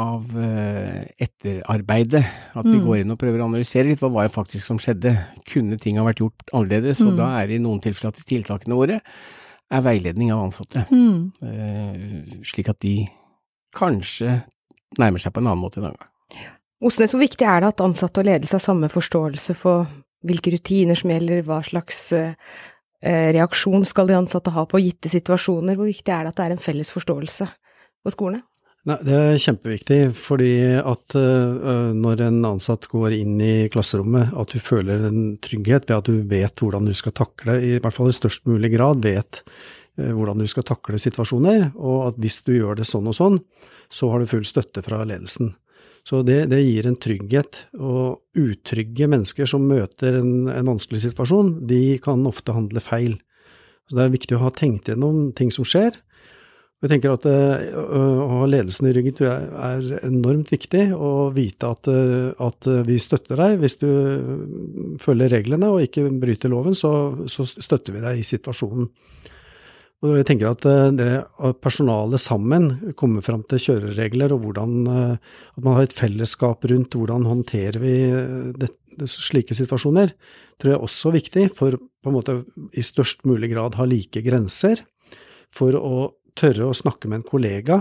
av 0.04 0.38
eh, 0.44 1.02
etterarbeidet, 1.24 2.24
at 2.52 2.68
vi 2.68 2.78
mm. 2.78 2.86
går 2.86 3.02
inn 3.02 3.14
og 3.16 3.20
prøver 3.20 3.40
å 3.40 3.48
analysere 3.48 3.88
litt 3.88 4.00
hva 4.02 4.12
var 4.12 4.28
det 4.28 4.36
faktisk 4.36 4.68
som 4.68 4.80
skjedde. 4.80 5.14
Kunne 5.48 5.80
ting 5.80 6.00
ha 6.00 6.08
vært 6.08 6.24
gjort 6.24 6.48
annerledes? 6.52 7.04
Mm. 7.04 7.14
Da 7.20 7.28
er 7.40 7.48
det 7.48 7.60
i 7.60 7.64
noen 7.64 7.80
tilfeller 7.84 8.12
at 8.12 8.26
tiltakene 8.28 8.76
våre 8.76 9.00
er 9.72 9.85
veiledning 9.85 10.32
av 10.35 10.46
ansatte, 10.46 10.85
mm. 10.90 11.18
eh, 11.48 12.35
slik 12.46 12.68
at 12.72 12.80
de 12.85 12.96
kanskje 13.72 14.42
nærmer 15.00 15.22
seg 15.22 15.32
på 15.32 15.40
en 15.40 15.48
annen 15.48 15.62
måte 15.62 15.80
en 15.80 15.88
annen 15.88 16.00
gang. 16.00 16.08
Osnes, 16.82 17.14
hvor 17.14 17.22
viktig 17.22 17.46
er 17.46 17.62
det 17.62 17.72
at 17.72 17.82
ansatte 17.85 18.20
og 18.20 18.26
ledelse 18.26 18.58
har 18.58 18.64
samme 18.64 18.90
forståelse 18.92 19.54
for 19.56 19.87
hvilke 20.26 20.52
rutiner 20.54 20.98
som 20.98 21.12
gjelder, 21.12 21.44
hva 21.46 21.61
slags 21.66 22.00
eh, 22.16 22.35
reaksjon 23.02 23.87
skal 23.88 24.11
de 24.11 24.18
ansatte 24.18 24.52
ha 24.54 24.66
på 24.68 24.80
gitte 24.82 25.11
situasjoner, 25.11 25.78
hvor 25.78 25.88
viktig 25.88 26.12
er 26.12 26.26
det 26.26 26.35
at 26.35 26.40
det 26.40 26.46
er 26.46 26.56
en 26.56 26.62
felles 26.62 26.92
forståelse 26.94 27.48
på 28.02 28.14
skolene? 28.14 28.42
Nei, 28.82 28.96
Det 29.06 29.14
er 29.14 29.36
kjempeviktig, 29.38 29.98
fordi 30.18 30.54
at 30.74 31.14
uh, 31.14 31.92
når 31.94 32.24
en 32.26 32.40
ansatt 32.48 32.88
går 32.90 33.14
inn 33.14 33.36
i 33.38 33.68
klasserommet, 33.70 34.32
at 34.34 34.50
du 34.50 34.58
føler 34.58 35.04
en 35.06 35.36
trygghet 35.38 35.86
ved 35.86 36.00
at 36.00 36.10
du 36.10 36.24
vet 36.26 36.64
hvordan 36.64 36.90
du 36.90 36.94
skal 36.98 37.14
takle, 37.14 37.60
i 37.62 37.76
hvert 37.78 37.94
fall 37.94 38.10
i 38.10 38.16
størst 38.16 38.42
mulig 38.50 38.72
grad 38.74 39.04
vet 39.06 39.44
uh, 39.46 40.10
hvordan 40.10 40.42
du 40.42 40.50
skal 40.50 40.66
takle 40.66 40.98
situasjoner, 40.98 41.68
og 41.78 42.08
at 42.08 42.20
hvis 42.22 42.40
du 42.42 42.56
gjør 42.56 42.82
det 42.82 42.88
sånn 42.90 43.06
og 43.06 43.18
sånn, 43.20 43.38
så 43.86 44.10
har 44.10 44.18
du 44.18 44.32
full 44.34 44.46
støtte 44.48 44.82
fra 44.82 45.04
ledelsen. 45.06 45.54
Så 46.02 46.24
det, 46.26 46.48
det 46.50 46.64
gir 46.64 46.90
en 46.90 46.98
trygghet, 46.98 47.66
og 47.78 48.24
utrygge 48.34 49.06
mennesker 49.06 49.46
som 49.46 49.62
møter 49.70 50.18
en, 50.18 50.48
en 50.50 50.72
vanskelig 50.74 51.04
situasjon, 51.04 51.60
de 51.70 52.00
kan 52.02 52.26
ofte 52.26 52.56
handle 52.56 52.82
feil. 52.82 53.20
Så 53.86 53.94
det 53.94 54.08
er 54.08 54.16
viktig 54.16 54.34
å 54.34 54.42
ha 54.42 54.50
tenkt 54.50 54.90
gjennom 54.90 55.28
ting 55.38 55.54
som 55.54 55.62
skjer, 55.62 55.94
jeg 56.82 56.90
tenker 56.90 57.12
at 57.14 57.26
eh, 57.30 57.76
å 57.78 58.40
ha 58.40 58.46
ledelsen 58.50 58.88
i 58.90 58.92
ryggen 58.96 59.14
tror 59.14 59.28
jeg 59.28 59.50
er 59.68 60.06
enormt 60.08 60.50
viktig, 60.50 60.88
å 60.90 61.30
vite 61.34 61.68
at, 61.70 61.86
eh, 61.92 62.32
at, 62.42 62.66
vi 62.88 62.96
støtter 62.98 63.38
deg. 63.38 63.60
Hvis 63.62 63.76
du 63.78 63.90
følger 65.02 65.30
reglene 65.30 65.68
og 65.70 65.84
ikke 65.84 66.08
bryter 66.10 66.50
loven, 66.50 66.74
så, 66.74 66.90
så 67.30 67.46
støtter 67.46 67.94
vi 67.94 68.02
deg 68.02 68.18
i 68.18 68.26
situasjonen. 68.26 68.88
Og 70.02 70.16
jeg 70.18 70.26
tenker 70.26 70.50
at 70.50 70.66
eh, 70.66 70.88
det 70.98 71.06
at 71.22 71.60
personalet 71.62 72.18
sammen 72.18 72.66
kommer 72.98 73.22
fram 73.22 73.44
til 73.46 73.62
kjøreregler, 73.62 74.34
og 74.34 74.48
hvordan, 74.48 74.80
at 74.90 75.62
man 75.62 75.78
har 75.78 75.86
et 75.86 75.94
fellesskap 75.94 76.66
rundt 76.66 76.96
hvordan 76.98 77.28
håndterer 77.30 77.78
vi 77.78 77.94
det, 78.58 78.72
slike 79.06 79.54
situasjoner, 79.54 80.10
tror 80.58 80.72
jeg 80.72 80.80
er 80.80 80.88
også 80.88 81.14
viktig 81.14 81.46
for 81.54 81.78
på 81.78 82.10
en 82.10 82.16
måte 82.18 82.34
i 82.74 82.82
størst 82.82 83.22
mulig 83.22 83.52
grad 83.54 83.78
ha 83.78 83.86
like 83.86 84.24
grenser. 84.26 84.82
For 85.52 85.78
å 85.78 85.94
tørre 86.38 86.68
å 86.68 86.76
snakke 86.76 87.10
med 87.10 87.20
en 87.20 87.26
kollega 87.28 87.78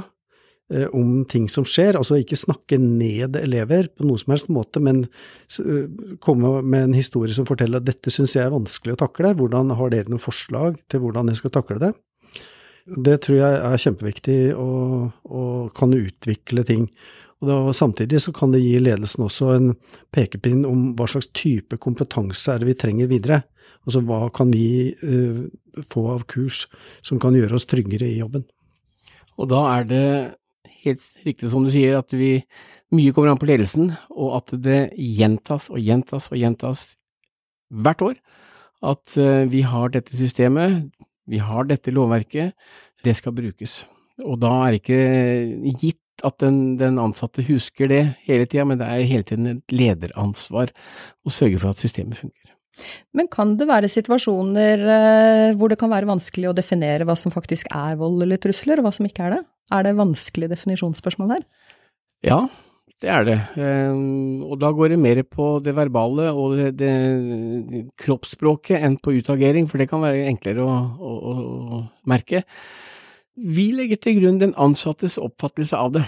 eh, 0.74 0.88
om 0.98 1.24
ting 1.30 1.48
som 1.52 1.66
skjer, 1.68 1.98
altså 2.00 2.20
ikke 2.20 2.40
snakke 2.40 2.80
ned 2.82 3.38
elever 3.40 3.90
på 3.94 4.08
noen 4.08 4.22
som 4.22 4.36
helst 4.36 4.52
måte, 4.54 4.84
men 4.84 5.06
eh, 5.06 6.16
komme 6.24 6.60
med 6.62 6.90
en 6.90 6.98
historie 6.98 7.36
som 7.36 7.48
forteller 7.50 7.82
at 7.82 7.90
dette 7.90 8.14
syns 8.14 8.36
jeg 8.38 8.48
er 8.48 8.56
vanskelig 8.56 8.98
å 8.98 9.04
takle, 9.06 9.36
hvordan 9.40 9.76
har 9.78 9.94
dere 9.94 10.12
noen 10.12 10.24
forslag 10.24 10.80
til 10.92 11.06
hvordan 11.06 11.32
jeg 11.32 11.42
skal 11.42 11.56
takle 11.60 11.82
det? 11.82 11.94
Det 12.92 13.20
tror 13.22 13.38
jeg 13.38 13.58
er 13.62 13.82
kjempeviktig 13.84 14.40
og, 14.58 15.12
og 15.30 15.70
kan 15.78 15.94
utvikle 15.94 16.64
ting. 16.68 16.88
Og 17.42 17.50
da, 17.50 17.58
Samtidig 17.74 18.22
så 18.22 18.34
kan 18.36 18.54
det 18.54 18.62
gi 18.62 18.76
ledelsen 18.82 19.26
også 19.26 19.54
en 19.56 19.72
pekepinn 20.14 20.62
om 20.70 20.92
hva 20.98 21.08
slags 21.10 21.32
type 21.34 21.80
kompetanse 21.82 22.54
er 22.54 22.62
det 22.62 22.70
vi 22.70 22.78
trenger 22.78 23.10
videre. 23.10 23.42
Altså 23.82 24.04
hva 24.06 24.28
kan 24.34 24.52
vi 24.54 24.94
uh, 25.02 25.48
få 25.90 26.06
av 26.14 26.28
kurs 26.30 26.68
som 27.02 27.20
kan 27.22 27.36
gjøre 27.38 27.58
oss 27.58 27.66
tryggere 27.70 28.10
i 28.12 28.20
jobben. 28.20 28.46
Og 29.42 29.50
da 29.50 29.64
er 29.72 29.88
det 29.90 30.06
helt 30.84 31.08
riktig 31.26 31.50
som 31.50 31.66
du 31.66 31.72
sier, 31.74 31.98
at 31.98 32.14
vi 32.14 32.44
mye 32.94 33.14
kommer 33.16 33.32
an 33.32 33.40
på 33.42 33.48
ledelsen, 33.50 33.94
og 34.12 34.36
at 34.42 34.54
det 34.62 34.82
gjentas 35.00 35.70
og 35.72 35.80
gjentas 35.82 36.28
og 36.30 36.38
gjentas 36.38 36.84
hvert 37.72 38.06
år. 38.06 38.20
At 38.86 39.18
uh, 39.18 39.48
vi 39.50 39.64
har 39.66 39.94
dette 39.94 40.14
systemet, 40.18 40.92
vi 41.30 41.42
har 41.42 41.66
dette 41.70 41.94
lovverket, 41.94 42.54
det 43.02 43.18
skal 43.18 43.34
brukes. 43.34 43.82
Og 44.22 44.38
da 44.42 44.52
er 44.68 44.76
det 44.76 44.82
ikke 44.84 45.78
gitt 45.82 46.02
at 46.26 46.38
den, 46.44 46.78
den 46.80 47.00
ansatte 47.02 47.44
husker 47.48 47.90
det 47.90 48.02
hele 48.28 48.46
tida, 48.46 48.66
men 48.68 48.80
det 48.82 48.88
er 48.88 49.10
hele 49.10 49.28
tiden 49.28 49.50
et 49.56 49.76
lederansvar 49.76 50.74
å 51.26 51.34
sørge 51.34 51.62
for 51.62 51.74
at 51.74 51.82
systemet 51.82 52.20
funker. 52.20 52.52
Men 53.18 53.28
kan 53.32 53.56
det 53.60 53.68
være 53.70 53.90
situasjoner 53.92 54.84
eh, 54.96 55.48
hvor 55.60 55.72
det 55.72 55.80
kan 55.82 55.92
være 55.92 56.10
vanskelig 56.10 56.50
å 56.50 56.58
definere 56.58 57.06
hva 57.08 57.18
som 57.20 57.34
faktisk 57.34 57.70
er 57.76 57.98
vold 58.00 58.24
eller 58.26 58.42
trusler, 58.42 58.80
og 58.80 58.88
hva 58.88 58.94
som 58.96 59.08
ikke 59.08 59.28
er 59.28 59.38
det? 59.38 59.42
Er 59.72 59.88
det 59.88 59.98
vanskelig 60.00 60.52
definisjonsspørsmål 60.52 61.36
her? 61.36 61.48
Ja, 62.28 62.40
det 63.02 63.10
er 63.12 63.26
det. 63.28 63.40
Eh, 63.58 63.98
og 64.46 64.56
da 64.62 64.72
går 64.78 64.94
det 64.94 65.02
mer 65.02 65.24
på 65.28 65.56
det 65.64 65.76
verbale 65.78 66.30
og 66.32 66.56
det, 66.60 66.72
det 66.80 67.84
kroppsspråket 68.02 68.80
enn 68.80 68.98
på 69.02 69.18
utagering, 69.20 69.68
for 69.70 69.82
det 69.82 69.90
kan 69.92 70.04
være 70.04 70.28
enklere 70.32 70.66
å, 70.66 70.78
å, 71.02 71.36
å 71.82 71.84
merke. 72.10 72.46
Vi 73.42 73.72
legger 73.74 73.98
til 73.98 74.20
grunn 74.20 74.38
den 74.42 74.54
ansattes 74.60 75.18
oppfattelse 75.22 75.78
av 75.78 75.96
det. 75.96 76.06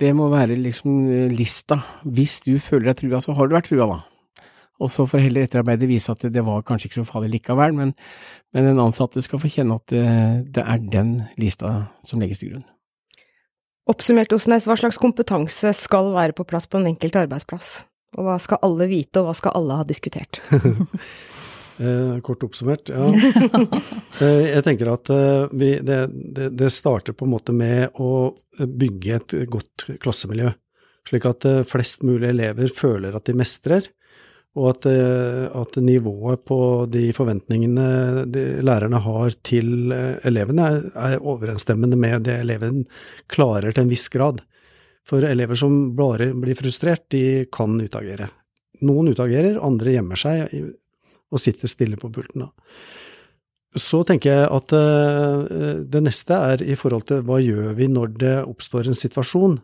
Det 0.00 0.10
må 0.16 0.30
være 0.32 0.56
liksom 0.58 1.02
eh, 1.12 1.32
lista. 1.32 1.78
Hvis 2.02 2.40
du 2.46 2.56
føler 2.62 2.90
deg 2.90 3.02
trua, 3.02 3.20
så 3.22 3.34
har 3.36 3.48
du 3.48 3.54
vært 3.54 3.68
trua, 3.70 3.86
da. 3.86 4.46
Og 4.78 4.90
så 4.90 5.04
får 5.10 5.24
heller 5.24 5.46
etterarbeidet 5.46 5.88
vise 5.90 6.12
at 6.14 6.22
det 6.32 6.42
var 6.46 6.64
kanskje 6.66 6.88
ikke 6.88 7.00
så 7.00 7.06
farlig 7.08 7.32
likevel, 7.34 7.74
men, 7.74 7.92
men 8.54 8.68
den 8.68 8.82
ansatte 8.82 9.22
skal 9.24 9.40
få 9.42 9.50
kjenne 9.50 9.78
at 9.78 9.90
det, 9.90 10.04
det 10.54 10.64
er 10.64 10.84
den 10.94 11.14
lista 11.40 11.72
som 12.06 12.22
legges 12.22 12.42
til 12.42 12.54
grunn. 12.54 12.66
Oppsummert, 13.88 14.34
Osnes, 14.36 14.68
hva 14.68 14.76
slags 14.78 15.00
kompetanse 15.00 15.72
skal 15.74 16.12
være 16.14 16.36
på 16.36 16.46
plass 16.46 16.68
på 16.70 16.78
en 16.78 16.90
enkelt 16.90 17.16
arbeidsplass? 17.18 17.72
Og 18.18 18.26
hva 18.26 18.36
skal 18.40 18.62
alle 18.64 18.86
vite, 18.90 19.20
og 19.20 19.28
hva 19.28 19.34
skal 19.36 19.56
alle 19.58 19.80
ha 19.80 19.86
diskutert? 19.88 20.40
Eh, 21.78 22.20
kort 22.26 22.42
oppsummert, 22.42 22.90
ja. 22.90 23.06
eh, 24.20 24.46
jeg 24.50 24.64
tenker 24.66 24.90
at 24.90 25.10
eh, 25.14 25.44
vi, 25.54 25.76
det, 25.78 25.98
det, 26.10 26.48
det, 26.58 26.70
starter 26.74 27.14
på 27.14 27.26
en 27.26 27.34
måte 27.36 27.54
med 27.54 27.94
å 28.02 28.32
bygge 28.58 29.14
et 29.14 29.34
godt 29.52 29.84
klassemiljø, 30.02 30.50
slik 31.06 31.28
at 31.30 31.46
eh, 31.46 31.62
flest 31.68 32.02
mulig 32.06 32.32
elever 32.32 32.72
føler 32.74 33.14
at 33.14 33.30
de 33.30 33.36
mestrer, 33.38 33.86
og 34.58 34.72
at, 34.72 34.88
eh, 34.90 35.44
at 35.54 35.78
nivået 35.84 36.42
på 36.48 36.58
de 36.90 37.04
forventningene 37.14 38.24
de 38.26 38.44
lærerne 38.66 38.98
har 39.04 39.38
til 39.46 39.94
eh, 39.94 40.18
elevene, 40.26 40.66
er, 40.66 40.90
er 41.12 41.22
overensstemmende 41.22 42.00
med 42.00 42.26
det 42.26 42.40
eleven 42.42 42.82
klarer 43.30 43.70
til 43.70 43.86
en 43.86 43.92
viss 43.92 44.08
grad. 44.10 44.42
For 45.08 45.24
elever 45.24 45.56
som 45.56 45.94
bare 45.96 46.32
blir 46.34 46.58
frustrert, 46.58 47.06
de 47.14 47.46
kan 47.54 47.78
utagere. 47.80 48.32
Noen 48.82 49.14
utagerer, 49.14 49.62
andre 49.62 49.94
gjemmer 49.94 50.20
seg 50.20 50.52
og 51.32 51.42
sitter 51.42 51.70
stille 51.70 51.98
på 52.00 52.10
pulten. 52.12 52.46
Så 53.76 54.00
tenker 54.08 54.32
jeg 54.32 54.50
at 54.58 54.74
uh, 54.74 55.82
det 55.84 56.02
neste 56.04 56.36
er 56.52 56.62
i 56.64 56.76
forhold 56.78 57.08
til 57.10 57.24
hva 57.28 57.40
gjør 57.42 57.74
vi 57.78 57.88
når 57.92 58.14
det 58.20 58.36
oppstår 58.48 58.88
en 58.88 58.96
situasjon? 58.96 59.58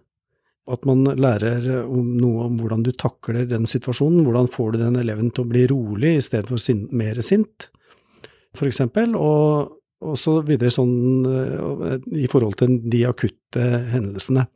At 0.70 0.84
man 0.88 1.04
lærer 1.20 1.66
om 1.82 2.14
noe 2.16 2.46
om 2.46 2.58
hvordan 2.60 2.84
du 2.86 2.92
takler 2.96 3.44
den 3.48 3.66
situasjonen. 3.68 4.22
Hvordan 4.24 4.48
får 4.52 4.74
du 4.74 4.78
den 4.80 5.00
eleven 5.00 5.32
til 5.32 5.44
å 5.44 5.50
bli 5.50 5.64
rolig 5.68 6.14
i 6.18 6.24
stedet 6.24 6.48
for 6.48 6.60
sin, 6.60 6.86
mer 6.92 7.20
sint, 7.24 7.68
eksempel. 8.64 9.16
Og, 9.16 9.74
og 10.04 10.20
så 10.20 10.38
videre 10.46 10.72
sånn 10.72 10.94
uh, 11.24 11.96
i 12.16 12.28
forhold 12.30 12.60
til 12.60 12.78
de 12.92 13.04
akutte 13.08 13.64
hendelsene. 13.92 14.46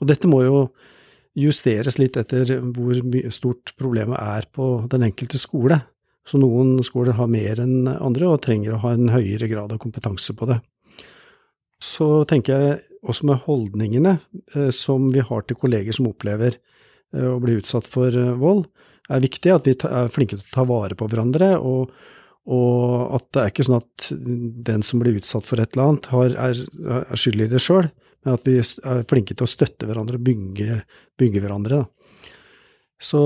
Og 0.00 0.08
dette 0.08 0.28
må 0.28 0.42
jo 0.44 0.66
justeres 1.38 1.96
litt 1.96 2.18
etter 2.20 2.58
hvor 2.76 2.98
stort 3.32 3.72
problemet 3.80 4.20
er 4.20 4.48
på 4.52 4.84
den 4.92 5.08
enkelte 5.08 5.40
skole. 5.40 5.80
Så 6.28 6.38
noen 6.38 6.76
skoler 6.86 7.16
har 7.18 7.30
mer 7.30 7.60
enn 7.62 7.88
andre 7.90 8.28
og 8.30 8.42
trenger 8.44 8.76
å 8.76 8.82
ha 8.84 8.92
en 8.94 9.10
høyere 9.10 9.48
grad 9.50 9.74
av 9.74 9.80
kompetanse 9.82 10.36
på 10.38 10.46
det. 10.50 10.60
Så 11.82 12.22
tenker 12.30 12.54
jeg 12.54 12.80
også 13.02 13.26
med 13.26 13.42
holdningene 13.46 14.16
eh, 14.54 14.70
som 14.74 15.08
vi 15.12 15.24
har 15.24 15.46
til 15.46 15.58
kolleger 15.58 15.96
som 15.96 16.08
opplever 16.10 16.54
eh, 16.54 17.26
å 17.26 17.40
bli 17.42 17.58
utsatt 17.58 17.88
for 17.90 18.14
eh, 18.14 18.34
vold, 18.38 18.68
er 19.10 19.24
viktig 19.24 19.50
at 19.50 19.66
vi 19.66 19.74
er 19.74 20.12
flinke 20.14 20.38
til 20.38 20.46
å 20.46 20.54
ta 20.54 20.66
vare 20.68 20.96
på 20.98 21.08
hverandre, 21.10 21.56
og, 21.58 21.90
og 22.46 23.16
at 23.18 23.26
det 23.34 23.42
er 23.42 23.50
ikke 23.50 23.66
sånn 23.66 23.80
at 23.80 24.06
den 24.70 24.86
som 24.86 25.02
blir 25.02 25.18
utsatt 25.18 25.48
for 25.48 25.60
et 25.60 25.74
eller 25.74 25.90
annet, 25.90 26.06
har, 26.14 26.36
er, 26.46 26.62
er 27.02 27.18
skyld 27.18 27.42
i 27.42 27.50
det 27.50 27.60
sjøl, 27.62 27.90
men 28.22 28.38
at 28.38 28.46
vi 28.46 28.60
er 28.62 29.02
flinke 29.10 29.34
til 29.34 29.48
å 29.48 29.50
støtte 29.50 29.88
hverandre 29.90 30.20
og 30.20 30.24
bygge, 30.28 30.78
bygge 31.18 31.42
hverandre. 31.42 31.82
Da. 31.82 32.32
Så, 33.02 33.20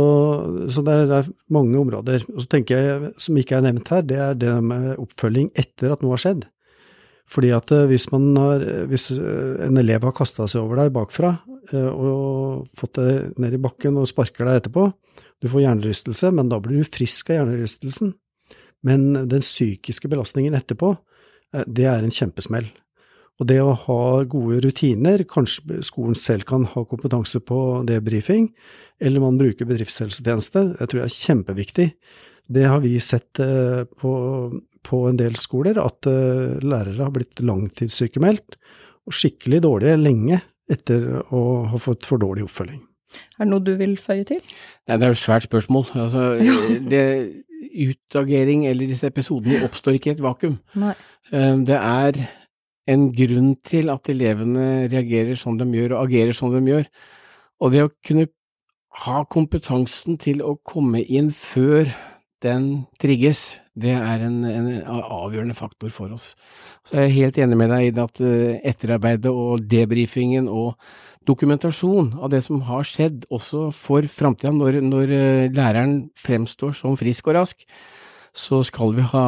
så 0.72 0.82
det, 0.84 0.94
er, 1.12 1.26
mange 1.52 1.76
områder. 1.78 2.24
Og 2.32 2.42
så 2.42 2.50
tenker 2.54 2.80
jeg, 2.80 3.10
som 3.20 3.36
ikke 3.36 3.58
er 3.58 3.66
nevnt 3.66 3.90
her, 3.92 4.04
det 4.08 4.20
er 4.22 4.38
det 4.38 4.52
med 4.64 4.94
oppfølging 4.96 5.50
etter 5.58 5.92
at 5.92 6.04
noe 6.04 6.16
har 6.16 6.22
skjedd. 6.22 6.46
Fordi 7.30 7.50
at 7.52 7.72
eh, 7.74 7.88
hvis, 7.90 8.06
har, 8.12 8.64
hvis 8.90 9.10
eh, 9.12 9.66
en 9.66 9.80
elev 9.82 10.06
har 10.06 10.14
kasta 10.16 10.46
seg 10.48 10.62
over 10.62 10.80
deg 10.80 10.94
bakfra 10.94 11.34
eh, 11.72 11.90
og 11.90 12.70
fått 12.78 13.00
deg 13.00 13.36
ned 13.42 13.58
i 13.58 13.62
bakken 13.62 13.98
og 13.98 14.08
sparker 14.08 14.46
deg 14.46 14.62
etterpå, 14.62 14.86
du 15.42 15.50
får 15.52 15.66
hjernerystelse, 15.66 16.30
men 16.32 16.48
da 16.48 16.60
blir 16.62 16.80
du 16.80 16.88
frisk 16.88 17.34
av 17.34 17.42
hjernerystelsen. 17.42 18.14
Men 18.86 19.06
den 19.28 19.42
psykiske 19.44 20.08
belastningen 20.08 20.56
etterpå, 20.56 20.94
det 21.66 21.88
er 21.90 22.04
en 22.04 22.14
kjempesmell. 22.14 22.70
Og 23.36 23.48
det 23.50 23.58
å 23.60 23.74
ha 23.76 24.02
gode 24.24 24.62
rutiner, 24.64 25.26
kanskje 25.28 25.82
skolen 25.84 26.16
selv 26.16 26.46
kan 26.48 26.64
ha 26.72 26.84
kompetanse 26.88 27.42
på 27.44 27.58
debrifing, 27.88 28.48
eller 29.02 29.20
man 29.20 29.36
bruker 29.40 29.68
bedriftshelsetjeneste, 29.68 30.62
det 30.78 30.88
tror 30.88 31.02
jeg 31.02 31.10
er 31.10 31.18
kjempeviktig. 31.18 31.88
Det 32.56 32.64
har 32.64 32.80
vi 32.80 32.94
sett 33.02 33.42
eh, 33.42 33.84
på, 34.00 34.12
på 34.86 35.02
en 35.10 35.20
del 35.20 35.36
skoler, 35.36 35.82
at 35.82 36.08
eh, 36.08 36.56
lærere 36.64 37.02
har 37.02 37.12
blitt 37.12 37.42
langtidssykemeldt 37.44 38.56
og 39.06 39.16
skikkelig 39.16 39.62
dårlige 39.66 40.00
lenge 40.00 40.40
etter 40.72 41.08
å 41.34 41.42
ha 41.70 41.80
fått 41.82 42.08
for 42.08 42.22
dårlig 42.22 42.46
oppfølging. 42.46 42.80
Er 43.36 43.44
det 43.44 43.50
noe 43.52 43.64
du 43.64 43.74
vil 43.78 43.94
føye 44.00 44.24
til? 44.28 44.40
Nei, 44.88 44.96
det 44.96 45.04
er 45.04 45.12
jo 45.12 45.16
et 45.18 45.22
svært 45.22 45.46
spørsmål. 45.46 45.86
Altså, 45.94 46.24
det, 46.92 47.04
utagering 47.76 48.66
eller 48.68 48.88
disse 48.88 49.08
episodene 49.10 49.62
oppstår 49.66 49.98
ikke 49.98 50.12
i 50.12 50.16
et 50.16 50.24
vakuum. 50.24 50.58
Nei. 50.80 50.94
Eh, 51.32 51.54
det 51.68 51.78
er 51.78 52.20
en 52.86 53.08
grunn 53.14 53.54
til 53.66 53.90
at 53.92 54.08
elevene 54.12 54.86
reagerer 54.92 55.38
som 55.38 55.58
de 55.58 55.66
gjør 55.74 55.96
og 55.96 56.06
agerer 56.06 56.36
som 56.36 56.52
de 56.54 56.62
gjør. 56.70 56.88
Og 57.62 57.72
det 57.72 57.86
å 57.86 57.94
kunne 58.06 58.28
ha 59.06 59.22
kompetansen 59.28 60.16
til 60.20 60.42
å 60.44 60.56
komme 60.64 61.02
inn 61.02 61.32
før 61.34 61.90
den 62.44 62.86
trigges, 63.00 63.58
det 63.76 63.94
er 63.96 64.22
en, 64.24 64.38
en 64.44 64.68
avgjørende 64.86 65.56
faktor 65.56 65.90
for 65.92 66.12
oss. 66.14 66.34
Så 66.86 66.96
jeg 66.96 67.08
er 67.08 67.16
helt 67.16 67.40
enig 67.42 67.58
med 67.58 67.72
deg 67.72 67.88
i 67.88 68.02
at 68.02 68.22
eh, 68.24 68.58
etterarbeidet 68.70 69.32
og 69.32 69.64
debrifingen 69.68 70.48
og 70.48 70.76
dokumentasjon 71.26 72.12
av 72.20 72.30
det 72.32 72.42
som 72.46 72.62
har 72.68 72.86
skjedd, 72.86 73.26
også 73.32 73.70
for 73.74 74.06
framtida, 74.08 74.52
når, 74.54 74.80
når 74.84 75.14
eh, 75.16 75.46
læreren 75.56 75.98
fremstår 76.20 76.76
som 76.76 76.96
frisk 77.00 77.32
og 77.32 77.40
rask, 77.40 77.66
så 78.36 78.60
skal 78.68 78.94
vi 78.96 79.08
ha 79.14 79.26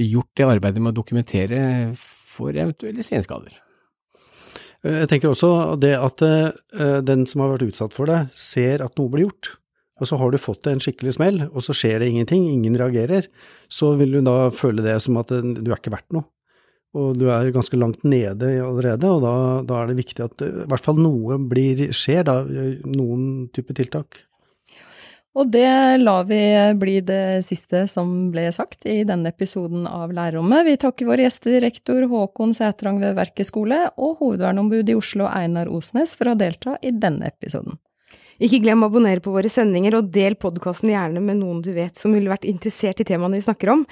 gjort 0.00 0.30
det 0.38 0.48
arbeidet 0.48 0.82
med 0.82 0.94
å 0.94 1.00
dokumentere 1.00 1.60
for 2.30 2.54
eventuelle 2.54 3.04
senskader. 3.06 3.58
Jeg 4.86 5.10
tenker 5.10 5.28
også 5.28 5.76
det 5.80 5.92
at 5.98 6.22
eh, 6.24 7.00
den 7.04 7.26
som 7.28 7.42
har 7.44 7.52
vært 7.52 7.66
utsatt 7.68 7.96
for 7.96 8.08
det, 8.08 8.22
ser 8.32 8.84
at 8.84 8.96
noe 8.96 9.12
blir 9.12 9.26
gjort. 9.28 9.56
Og 10.00 10.08
så 10.08 10.16
har 10.16 10.32
du 10.32 10.40
fått 10.40 10.70
en 10.70 10.80
skikkelig 10.80 11.18
smell, 11.18 11.42
og 11.50 11.60
så 11.64 11.76
skjer 11.76 12.00
det 12.00 12.08
ingenting, 12.08 12.46
ingen 12.48 12.78
reagerer. 12.80 13.28
Så 13.68 13.92
vil 14.00 14.16
du 14.16 14.22
da 14.24 14.48
føle 14.54 14.84
det 14.84 14.96
som 15.04 15.18
at 15.20 15.28
du 15.28 15.66
er 15.68 15.76
ikke 15.76 15.92
verdt 15.92 16.16
noe. 16.16 16.24
Og 16.96 17.12
du 17.20 17.28
er 17.30 17.52
ganske 17.54 17.78
langt 17.78 18.00
nede 18.02 18.48
allerede, 18.64 19.06
og 19.06 19.20
da, 19.22 19.34
da 19.68 19.82
er 19.82 19.90
det 19.90 20.00
viktig 20.00 20.24
at 20.24 20.42
i 20.42 20.64
hvert 20.72 20.86
fall 20.86 20.98
noe 20.98 21.36
blir, 21.52 21.84
skjer, 21.94 22.24
da, 22.26 22.40
noen 22.96 23.50
type 23.54 23.76
tiltak. 23.78 24.24
Og 25.38 25.46
det 25.46 26.00
lar 26.02 26.24
vi 26.26 26.40
bli 26.80 26.96
det 27.06 27.44
siste 27.46 27.84
som 27.90 28.32
ble 28.34 28.48
sagt 28.54 28.86
i 28.90 29.04
denne 29.06 29.30
episoden 29.30 29.84
av 29.86 30.10
Lærerrommet. 30.14 30.64
Vi 30.66 30.78
takker 30.82 31.06
våre 31.06 31.22
gjester, 31.22 31.60
rektor 31.62 32.02
Håkon 32.10 32.54
Sætrang 32.56 32.98
ved 33.02 33.14
Verket 33.18 33.46
skole 33.46 33.84
og 33.94 34.18
hovedverneombud 34.24 34.90
i 34.90 34.98
Oslo 34.98 35.30
Einar 35.30 35.70
Osnes 35.70 36.16
for 36.18 36.32
å 36.32 36.36
delta 36.38 36.74
i 36.82 36.90
denne 36.90 37.30
episoden. 37.30 37.78
Ikke 38.40 38.62
glem 38.64 38.82
å 38.82 38.88
abonnere 38.88 39.20
på 39.22 39.34
våre 39.34 39.52
sendinger, 39.52 39.98
og 39.98 40.10
del 40.14 40.34
podkasten 40.40 40.90
gjerne 40.90 41.22
med 41.22 41.42
noen 41.42 41.60
du 41.62 41.74
vet 41.76 41.94
som 42.00 42.16
ville 42.16 42.32
vært 42.32 42.48
interessert 42.48 43.04
i 43.04 43.06
temaene 43.12 43.36
vi 43.36 43.46
snakker 43.46 43.76
om. 43.76 43.86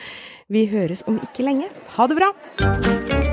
Vi 0.49 0.67
høres 0.73 1.05
om 1.07 1.21
ikke 1.23 1.47
lenge. 1.47 1.69
Ha 1.99 2.09
det 2.09 2.19
bra! 2.19 3.28